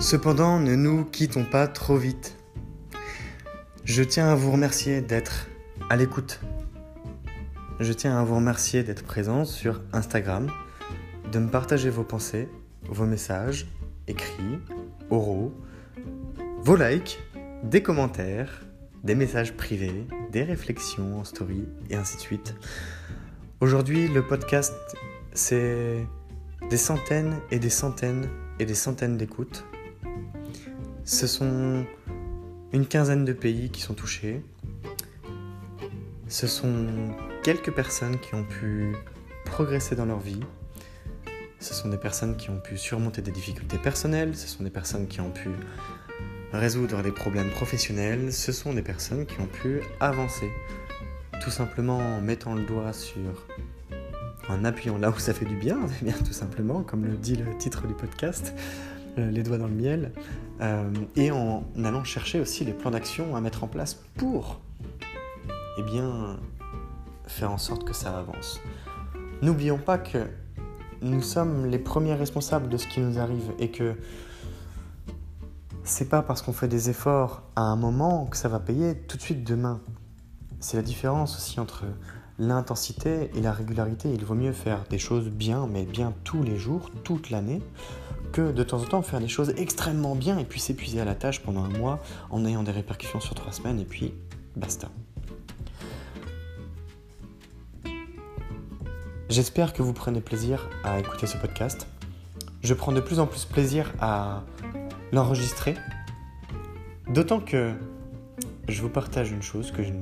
Cependant, 0.00 0.58
ne 0.60 0.74
nous 0.74 1.04
quittons 1.04 1.44
pas 1.44 1.66
trop 1.66 1.96
vite. 1.96 2.36
Je 3.84 4.02
tiens 4.02 4.28
à 4.28 4.34
vous 4.34 4.50
remercier 4.50 5.02
d'être 5.02 5.48
à 5.90 5.96
l'écoute. 5.96 6.40
Je 7.80 7.92
tiens 7.92 8.18
à 8.18 8.24
vous 8.24 8.36
remercier 8.36 8.82
d'être 8.82 9.02
présent 9.02 9.44
sur 9.44 9.82
Instagram, 9.92 10.50
de 11.32 11.38
me 11.38 11.48
partager 11.48 11.90
vos 11.90 12.04
pensées, 12.04 12.48
vos 12.88 13.06
messages, 13.06 13.66
écrits, 14.06 14.58
oraux, 15.10 15.52
vos 16.60 16.76
likes, 16.76 17.18
des 17.62 17.82
commentaires, 17.82 18.64
des 19.02 19.14
messages 19.14 19.54
privés, 19.54 20.06
des 20.30 20.42
réflexions 20.42 21.18
en 21.18 21.24
story 21.24 21.66
et 21.90 21.96
ainsi 21.96 22.16
de 22.16 22.22
suite. 22.22 22.54
Aujourd'hui, 23.60 24.08
le 24.08 24.26
podcast, 24.26 24.74
c'est 25.32 26.06
des 26.70 26.76
centaines 26.76 27.40
et 27.50 27.58
des 27.58 27.70
centaines 27.70 28.28
et 28.58 28.66
des 28.66 28.74
centaines 28.74 29.16
d'écoutes 29.16 29.64
ce 31.04 31.26
sont 31.26 31.84
une 32.72 32.86
quinzaine 32.86 33.26
de 33.26 33.34
pays 33.34 33.68
qui 33.70 33.82
sont 33.82 33.94
touchés. 33.94 34.42
Ce 36.28 36.46
sont 36.46 37.14
quelques 37.44 37.72
personnes 37.72 38.18
qui 38.18 38.34
ont 38.34 38.42
pu 38.42 38.96
progresser 39.44 39.94
dans 39.94 40.06
leur 40.06 40.18
vie. 40.18 40.40
Ce 41.60 41.74
sont 41.74 41.90
des 41.90 41.98
personnes 41.98 42.36
qui 42.36 42.48
ont 42.48 42.58
pu 42.58 42.78
surmonter 42.78 43.20
des 43.20 43.30
difficultés 43.30 43.76
personnelles. 43.76 44.34
Ce 44.34 44.48
sont 44.48 44.64
des 44.64 44.70
personnes 44.70 45.06
qui 45.06 45.20
ont 45.20 45.30
pu 45.30 45.50
résoudre 46.52 47.02
des 47.02 47.12
problèmes 47.12 47.50
professionnels. 47.50 48.32
Ce 48.32 48.50
sont 48.50 48.72
des 48.72 48.82
personnes 48.82 49.26
qui 49.26 49.38
ont 49.40 49.46
pu 49.46 49.82
avancer. 50.00 50.50
Tout 51.42 51.50
simplement 51.50 51.98
en 51.98 52.22
mettant 52.22 52.54
le 52.54 52.64
doigt 52.64 52.94
sur... 52.94 53.46
en 54.48 54.64
appuyant 54.64 54.96
là 54.96 55.10
où 55.10 55.18
ça 55.18 55.34
fait 55.34 55.44
du 55.44 55.56
bien, 55.56 55.78
bien 56.02 56.14
tout 56.14 56.32
simplement, 56.32 56.82
comme 56.82 57.04
le 57.04 57.12
dit 57.12 57.36
le 57.36 57.56
titre 57.58 57.86
du 57.86 57.92
podcast. 57.92 58.54
Euh, 59.18 59.30
les 59.30 59.42
doigts 59.42 59.58
dans 59.58 59.68
le 59.68 59.74
miel, 59.74 60.12
euh, 60.60 60.90
et 61.14 61.30
en 61.30 61.62
allant 61.84 62.02
chercher 62.02 62.40
aussi 62.40 62.64
les 62.64 62.72
plans 62.72 62.90
d'action 62.90 63.36
à 63.36 63.40
mettre 63.40 63.62
en 63.62 63.68
place 63.68 64.02
pour 64.16 64.60
eh 65.78 65.82
bien, 65.82 66.36
faire 67.26 67.50
en 67.50 67.58
sorte 67.58 67.84
que 67.84 67.92
ça 67.92 68.18
avance. 68.18 68.60
N'oublions 69.42 69.78
pas 69.78 69.98
que 69.98 70.26
nous 71.02 71.22
sommes 71.22 71.66
les 71.66 71.78
premiers 71.78 72.14
responsables 72.14 72.68
de 72.68 72.76
ce 72.76 72.86
qui 72.86 73.00
nous 73.00 73.18
arrive 73.18 73.52
et 73.58 73.70
que 73.70 73.96
c'est 75.84 76.08
pas 76.08 76.22
parce 76.22 76.40
qu'on 76.40 76.54
fait 76.54 76.68
des 76.68 76.88
efforts 76.88 77.42
à 77.56 77.62
un 77.62 77.76
moment 77.76 78.24
que 78.26 78.36
ça 78.36 78.48
va 78.48 78.58
payer 78.58 78.96
tout 78.96 79.18
de 79.18 79.22
suite 79.22 79.44
demain. 79.44 79.80
C'est 80.60 80.78
la 80.78 80.82
différence 80.82 81.36
aussi 81.36 81.60
entre 81.60 81.84
l'intensité 82.38 83.30
et 83.34 83.40
la 83.40 83.52
régularité. 83.52 84.10
Il 84.12 84.24
vaut 84.24 84.34
mieux 84.34 84.52
faire 84.52 84.84
des 84.88 84.98
choses 84.98 85.28
bien, 85.28 85.66
mais 85.66 85.84
bien 85.84 86.14
tous 86.24 86.42
les 86.42 86.56
jours, 86.56 86.90
toute 87.04 87.30
l'année, 87.30 87.60
que 88.32 88.50
de 88.50 88.62
temps 88.62 88.80
en 88.80 88.86
temps 88.86 89.02
faire 89.02 89.20
des 89.20 89.28
choses 89.28 89.52
extrêmement 89.56 90.16
bien 90.16 90.38
et 90.38 90.44
puis 90.44 90.58
s'épuiser 90.58 91.00
à 91.00 91.04
la 91.04 91.14
tâche 91.14 91.42
pendant 91.42 91.64
un 91.64 91.68
mois 91.68 92.00
en 92.30 92.44
ayant 92.46 92.62
des 92.62 92.72
répercussions 92.72 93.20
sur 93.20 93.34
trois 93.34 93.52
semaines 93.52 93.78
et 93.78 93.84
puis 93.84 94.14
basta. 94.56 94.88
J'espère 99.34 99.72
que 99.72 99.82
vous 99.82 99.92
prenez 99.92 100.20
plaisir 100.20 100.70
à 100.84 101.00
écouter 101.00 101.26
ce 101.26 101.36
podcast. 101.36 101.88
Je 102.62 102.72
prends 102.72 102.92
de 102.92 103.00
plus 103.00 103.18
en 103.18 103.26
plus 103.26 103.46
plaisir 103.46 103.92
à 104.00 104.44
l'enregistrer. 105.10 105.74
D'autant 107.08 107.40
que 107.40 107.72
je 108.68 108.80
vous 108.80 108.90
partage 108.90 109.32
une 109.32 109.42
chose 109.42 109.72
que 109.72 109.82
je 109.82 109.92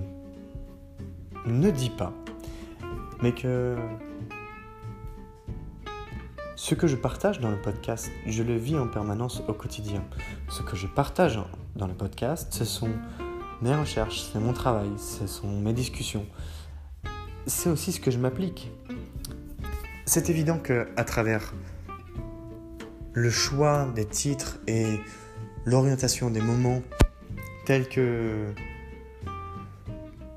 ne 1.46 1.70
dit 1.70 1.88
pas, 1.88 2.12
mais 3.22 3.32
que 3.32 3.78
ce 6.54 6.74
que 6.74 6.86
je 6.86 6.96
partage 6.96 7.40
dans 7.40 7.50
le 7.50 7.58
podcast, 7.58 8.12
je 8.26 8.42
le 8.42 8.56
vis 8.56 8.76
en 8.76 8.86
permanence 8.86 9.42
au 9.48 9.54
quotidien. 9.54 10.04
Ce 10.50 10.60
que 10.60 10.76
je 10.76 10.86
partage 10.86 11.40
dans 11.74 11.86
le 11.86 11.94
podcast, 11.94 12.52
ce 12.52 12.66
sont 12.66 12.90
mes 13.62 13.74
recherches, 13.74 14.20
c'est 14.30 14.40
mon 14.40 14.52
travail, 14.52 14.90
ce 14.98 15.26
sont 15.26 15.48
mes 15.48 15.72
discussions. 15.72 16.26
C'est 17.46 17.70
aussi 17.70 17.92
ce 17.92 18.00
que 18.00 18.10
je 18.10 18.18
m'applique. 18.18 18.70
C'est 20.04 20.30
évident 20.30 20.58
que 20.58 20.88
à 20.96 21.04
travers 21.04 21.54
le 23.12 23.30
choix 23.30 23.90
des 23.94 24.04
titres 24.04 24.58
et 24.66 24.98
l'orientation 25.64 26.30
des 26.30 26.40
moments 26.40 26.82
tels 27.66 27.88
que 27.88 28.52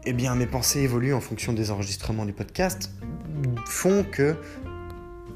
eh 0.06 0.14
bien 0.14 0.36
mes 0.36 0.46
pensées 0.46 0.82
évoluent 0.82 1.14
en 1.14 1.22
fonction 1.22 1.54
des 1.54 1.72
enregistrements 1.72 2.26
du 2.26 2.34
podcast 2.34 2.92
font 3.66 4.04
que 4.04 4.36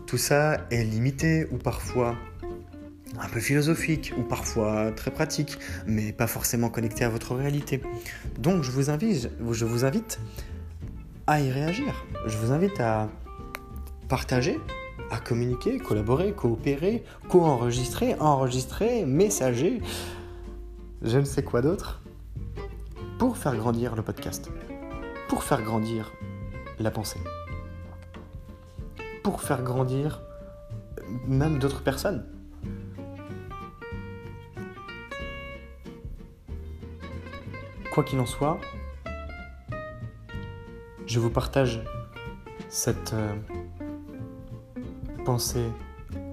tout 0.05 0.17
ça 0.17 0.67
est 0.69 0.83
limité 0.83 1.47
ou 1.51 1.57
parfois 1.57 2.15
un 3.19 3.27
peu 3.27 3.39
philosophique 3.39 4.13
ou 4.17 4.21
parfois 4.21 4.91
très 4.91 5.11
pratique, 5.11 5.57
mais 5.87 6.13
pas 6.13 6.27
forcément 6.27 6.69
connecté 6.69 7.03
à 7.03 7.09
votre 7.09 7.35
réalité. 7.35 7.81
Donc 8.37 8.63
je 8.63 8.71
vous 8.71 8.89
invite, 8.89 9.29
je 9.51 9.65
vous 9.65 9.85
invite 9.85 10.19
à 11.25 11.41
y 11.41 11.51
réagir. 11.51 12.05
Je 12.27 12.37
vous 12.37 12.51
invite 12.51 12.79
à 12.79 13.09
partager, 14.09 14.59
à 15.11 15.19
communiquer, 15.19 15.77
collaborer, 15.77 16.33
coopérer, 16.33 17.03
co-enregistrer, 17.29 18.15
enregistrer, 18.19 19.05
messager, 19.05 19.81
je 21.03 21.19
ne 21.19 21.23
sais 21.23 21.43
quoi 21.43 21.61
d'autre, 21.61 22.01
pour 23.19 23.37
faire 23.37 23.55
grandir 23.55 23.95
le 23.95 24.01
podcast, 24.01 24.49
pour 25.29 25.43
faire 25.43 25.61
grandir 25.61 26.11
la 26.79 26.89
pensée, 26.89 27.19
pour 29.23 29.41
faire 29.41 29.61
grandir 29.61 30.21
même 31.27 31.59
d'autres 31.59 31.83
personnes. 31.83 32.25
Quoi 37.93 38.03
qu'il 38.03 38.19
en 38.19 38.25
soit, 38.25 38.59
je 41.05 41.19
vous 41.19 41.29
partage 41.29 41.83
cette 42.69 43.13
euh, 43.13 43.33
pensée 45.29 45.69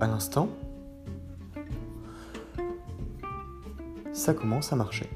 à 0.00 0.06
l'instant. 0.06 0.48
Ça 4.14 4.32
commence 4.32 4.72
à 4.72 4.76
marcher. 4.76 5.06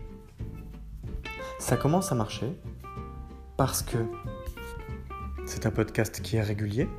Ça 1.58 1.78
commence 1.78 2.12
à 2.12 2.14
marcher 2.14 2.52
parce 3.56 3.80
que 3.82 3.96
c'est 5.46 5.64
un 5.64 5.70
podcast 5.70 6.20
qui 6.20 6.36
est 6.36 6.42
régulier 6.42 6.90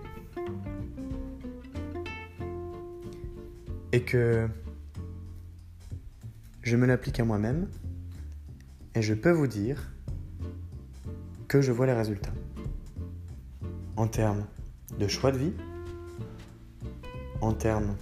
et 3.91 4.01
que 4.01 4.47
je 6.63 6.75
me 6.75 6.87
l'applique 6.87 7.19
à 7.19 7.25
moi-même 7.25 7.69
et 8.95 9.03
je 9.03 9.13
peux 9.13 9.29
vous 9.29 9.45
dire 9.45 9.91
que 11.47 11.61
je 11.61 11.71
vois 11.71 11.85
les 11.85 11.93
résultats. 11.93 12.33
En 13.97 14.07
termes 14.07 14.47
de 14.97 15.07
choix 15.07 15.31
de 15.31 15.37
vie, 15.37 15.53
en 17.41 17.53
termes 17.53 17.95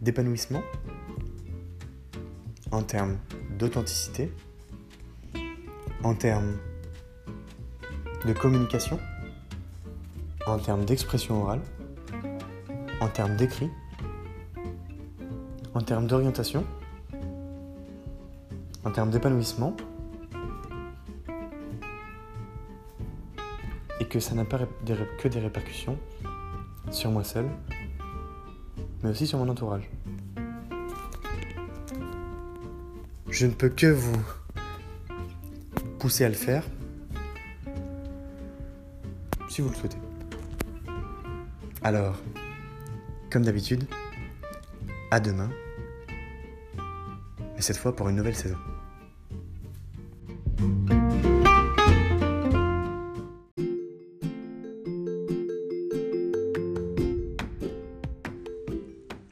d'épanouissement, 0.00 0.62
en 2.70 2.82
termes 2.82 3.18
d'authenticité, 3.58 4.32
en 6.04 6.14
termes 6.14 6.56
de 8.24 8.32
communication, 8.32 8.98
en 10.46 10.58
termes 10.58 10.84
d'expression 10.84 11.42
orale, 11.42 11.60
en 13.00 13.08
termes 13.08 13.36
d'écrit, 13.36 13.70
en 15.74 15.80
termes 15.80 16.06
d'orientation, 16.06 16.64
en 18.84 18.90
termes 18.92 19.10
d'épanouissement, 19.10 19.76
et 24.06 24.08
que 24.08 24.20
ça 24.20 24.34
n'a 24.36 24.44
pas 24.44 24.60
que 25.18 25.28
des 25.28 25.40
répercussions 25.40 25.98
sur 26.92 27.10
moi 27.10 27.24
seul, 27.24 27.46
mais 29.02 29.10
aussi 29.10 29.26
sur 29.26 29.38
mon 29.38 29.48
entourage. 29.48 29.90
Je 33.28 33.46
ne 33.46 33.52
peux 33.52 33.68
que 33.68 33.88
vous 33.88 34.22
pousser 35.98 36.24
à 36.24 36.28
le 36.28 36.34
faire 36.34 36.62
si 39.48 39.60
vous 39.60 39.70
le 39.70 39.74
souhaitez. 39.74 39.98
Alors, 41.82 42.16
comme 43.30 43.44
d'habitude, 43.44 43.86
à 45.10 45.18
demain, 45.18 45.50
et 47.58 47.62
cette 47.62 47.76
fois 47.76 47.94
pour 47.94 48.08
une 48.08 48.16
nouvelle 48.16 48.36
saison. 48.36 48.58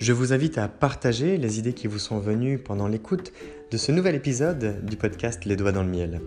Je 0.05 0.13
vous 0.13 0.35
invite 0.35 0.59
à 0.59 0.69
partager 0.69 1.39
les 1.39 1.59
idées 1.59 1.73
qui 1.73 1.87
vous 1.87 1.99
sont 1.99 2.19
venues 2.19 2.59
pendant 2.59 2.89
l'écoute 2.89 3.33
de 3.71 3.79
ce 3.79 3.91
nouvel 3.91 4.15
épisode 4.15 4.85
du 4.85 4.97
podcast 4.97 5.47
Les 5.47 5.57
Doigts 5.57 5.73
dans 5.73 5.83
le 5.83 5.89
Miel. 5.89 6.21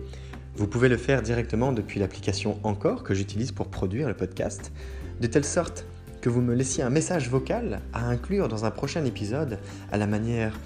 Vous 0.56 0.66
pouvez 0.66 0.88
le 0.88 0.96
faire 0.96 1.22
directement 1.22 1.70
depuis 1.70 2.00
l'application 2.00 2.58
Encore 2.64 3.04
que 3.04 3.14
j'utilise 3.14 3.52
pour 3.52 3.68
produire 3.68 4.08
le 4.08 4.14
podcast, 4.14 4.72
de 5.20 5.28
telle 5.28 5.44
sorte 5.44 5.86
que 6.20 6.28
vous 6.28 6.40
me 6.40 6.56
laissiez 6.56 6.82
un 6.82 6.90
message 6.90 7.30
vocal 7.30 7.80
à 7.92 8.08
inclure 8.08 8.48
dans 8.48 8.64
un 8.64 8.72
prochain 8.72 9.04
épisode 9.04 9.60
à 9.92 9.96
la 9.96 10.08
manière 10.08 10.58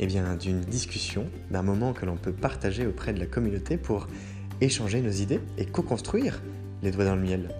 eh 0.00 0.06
d'une 0.06 0.60
discussion, 0.60 1.26
d'un 1.50 1.60
moment 1.60 1.92
que 1.92 2.06
l'on 2.06 2.16
peut 2.16 2.32
partager 2.32 2.86
auprès 2.86 3.12
de 3.12 3.20
la 3.20 3.26
communauté 3.26 3.76
pour 3.76 4.06
échanger 4.62 5.02
nos 5.02 5.10
idées 5.10 5.40
et 5.58 5.66
co-construire 5.66 6.40
les 6.82 6.92
doigts 6.92 7.04
dans 7.04 7.16
le 7.16 7.20
miel. 7.20 7.50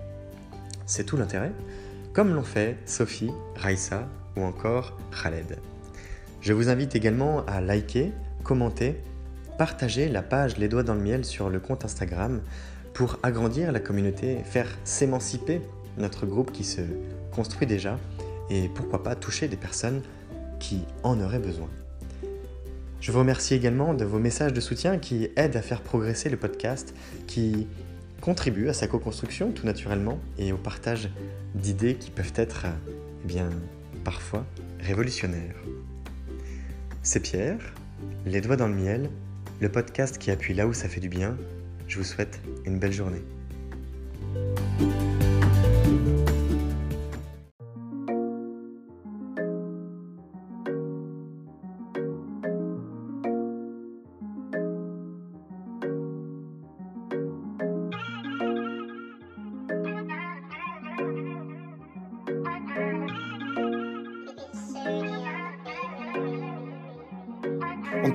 C'est 0.87 1.05
tout 1.05 1.19
l'intérêt, 1.19 1.53
comme 2.15 2.33
l'ont 2.33 2.45
fait 2.45 2.79
Sophie, 2.87 3.33
Raissa 3.57 4.09
ou 4.37 4.43
encore 4.43 4.97
Khaled. 5.11 5.59
Je 6.41 6.53
vous 6.53 6.69
invite 6.69 6.95
également 6.95 7.45
à 7.47 7.61
liker, 7.61 8.13
commenter, 8.45 9.01
partager 9.59 10.09
la 10.09 10.23
page 10.23 10.57
Les 10.57 10.69
Doigts 10.69 10.85
dans 10.85 10.95
le 10.95 11.01
Miel 11.01 11.25
sur 11.25 11.51
le 11.51 11.59
compte 11.59 11.85
Instagram 11.85 12.41
pour 12.93 13.19
agrandir 13.25 13.73
la 13.73 13.81
communauté, 13.81 14.39
faire 14.45 14.69
s'émanciper 14.85 15.61
notre 15.99 16.25
groupe 16.25 16.53
qui 16.53 16.63
se 16.63 16.83
construit 17.33 17.67
déjà 17.67 17.99
et 18.49 18.69
pourquoi 18.69 19.03
pas 19.03 19.17
toucher 19.17 19.49
des 19.49 19.57
personnes 19.57 20.01
qui 20.61 20.83
en 21.03 21.21
auraient 21.21 21.41
besoin. 21.41 21.69
Je 23.01 23.11
vous 23.11 23.19
remercie 23.19 23.55
également 23.55 23.93
de 23.93 24.05
vos 24.05 24.21
messages 24.21 24.53
de 24.53 24.61
soutien 24.61 24.99
qui 24.99 25.31
aident 25.35 25.57
à 25.57 25.63
faire 25.63 25.83
progresser 25.83 26.31
le 26.31 26.37
podcast, 26.37 26.95
qui 27.27 27.67
contribuent 28.25 28.71
à 28.71 28.73
sa 28.73 28.87
co-construction 28.87 29.53
tout 29.53 29.67
naturellement 29.67 30.19
et 30.39 30.51
au 30.51 30.57
partage 30.57 31.11
d'idées 31.55 31.97
qui 31.97 32.11
peuvent 32.11 32.33
être 32.37 32.65
eh 33.23 33.29
bien, 33.29 33.51
parfois 34.03 34.47
révolutionnaire. 34.81 35.55
C'est 37.03 37.21
Pierre, 37.21 37.75
Les 38.25 38.41
Doigts 38.41 38.57
dans 38.57 38.69
le 38.69 38.75
Miel, 38.75 39.11
le 39.61 39.69
podcast 39.69 40.17
qui 40.17 40.31
appuie 40.31 40.55
là 40.55 40.67
où 40.67 40.73
ça 40.73 40.89
fait 40.89 41.01
du 41.01 41.11
bien. 41.11 41.37
Je 41.87 41.99
vous 41.99 42.05
souhaite 42.05 42.41
une 42.65 42.79
belle 42.79 42.95
journée. 42.95 43.23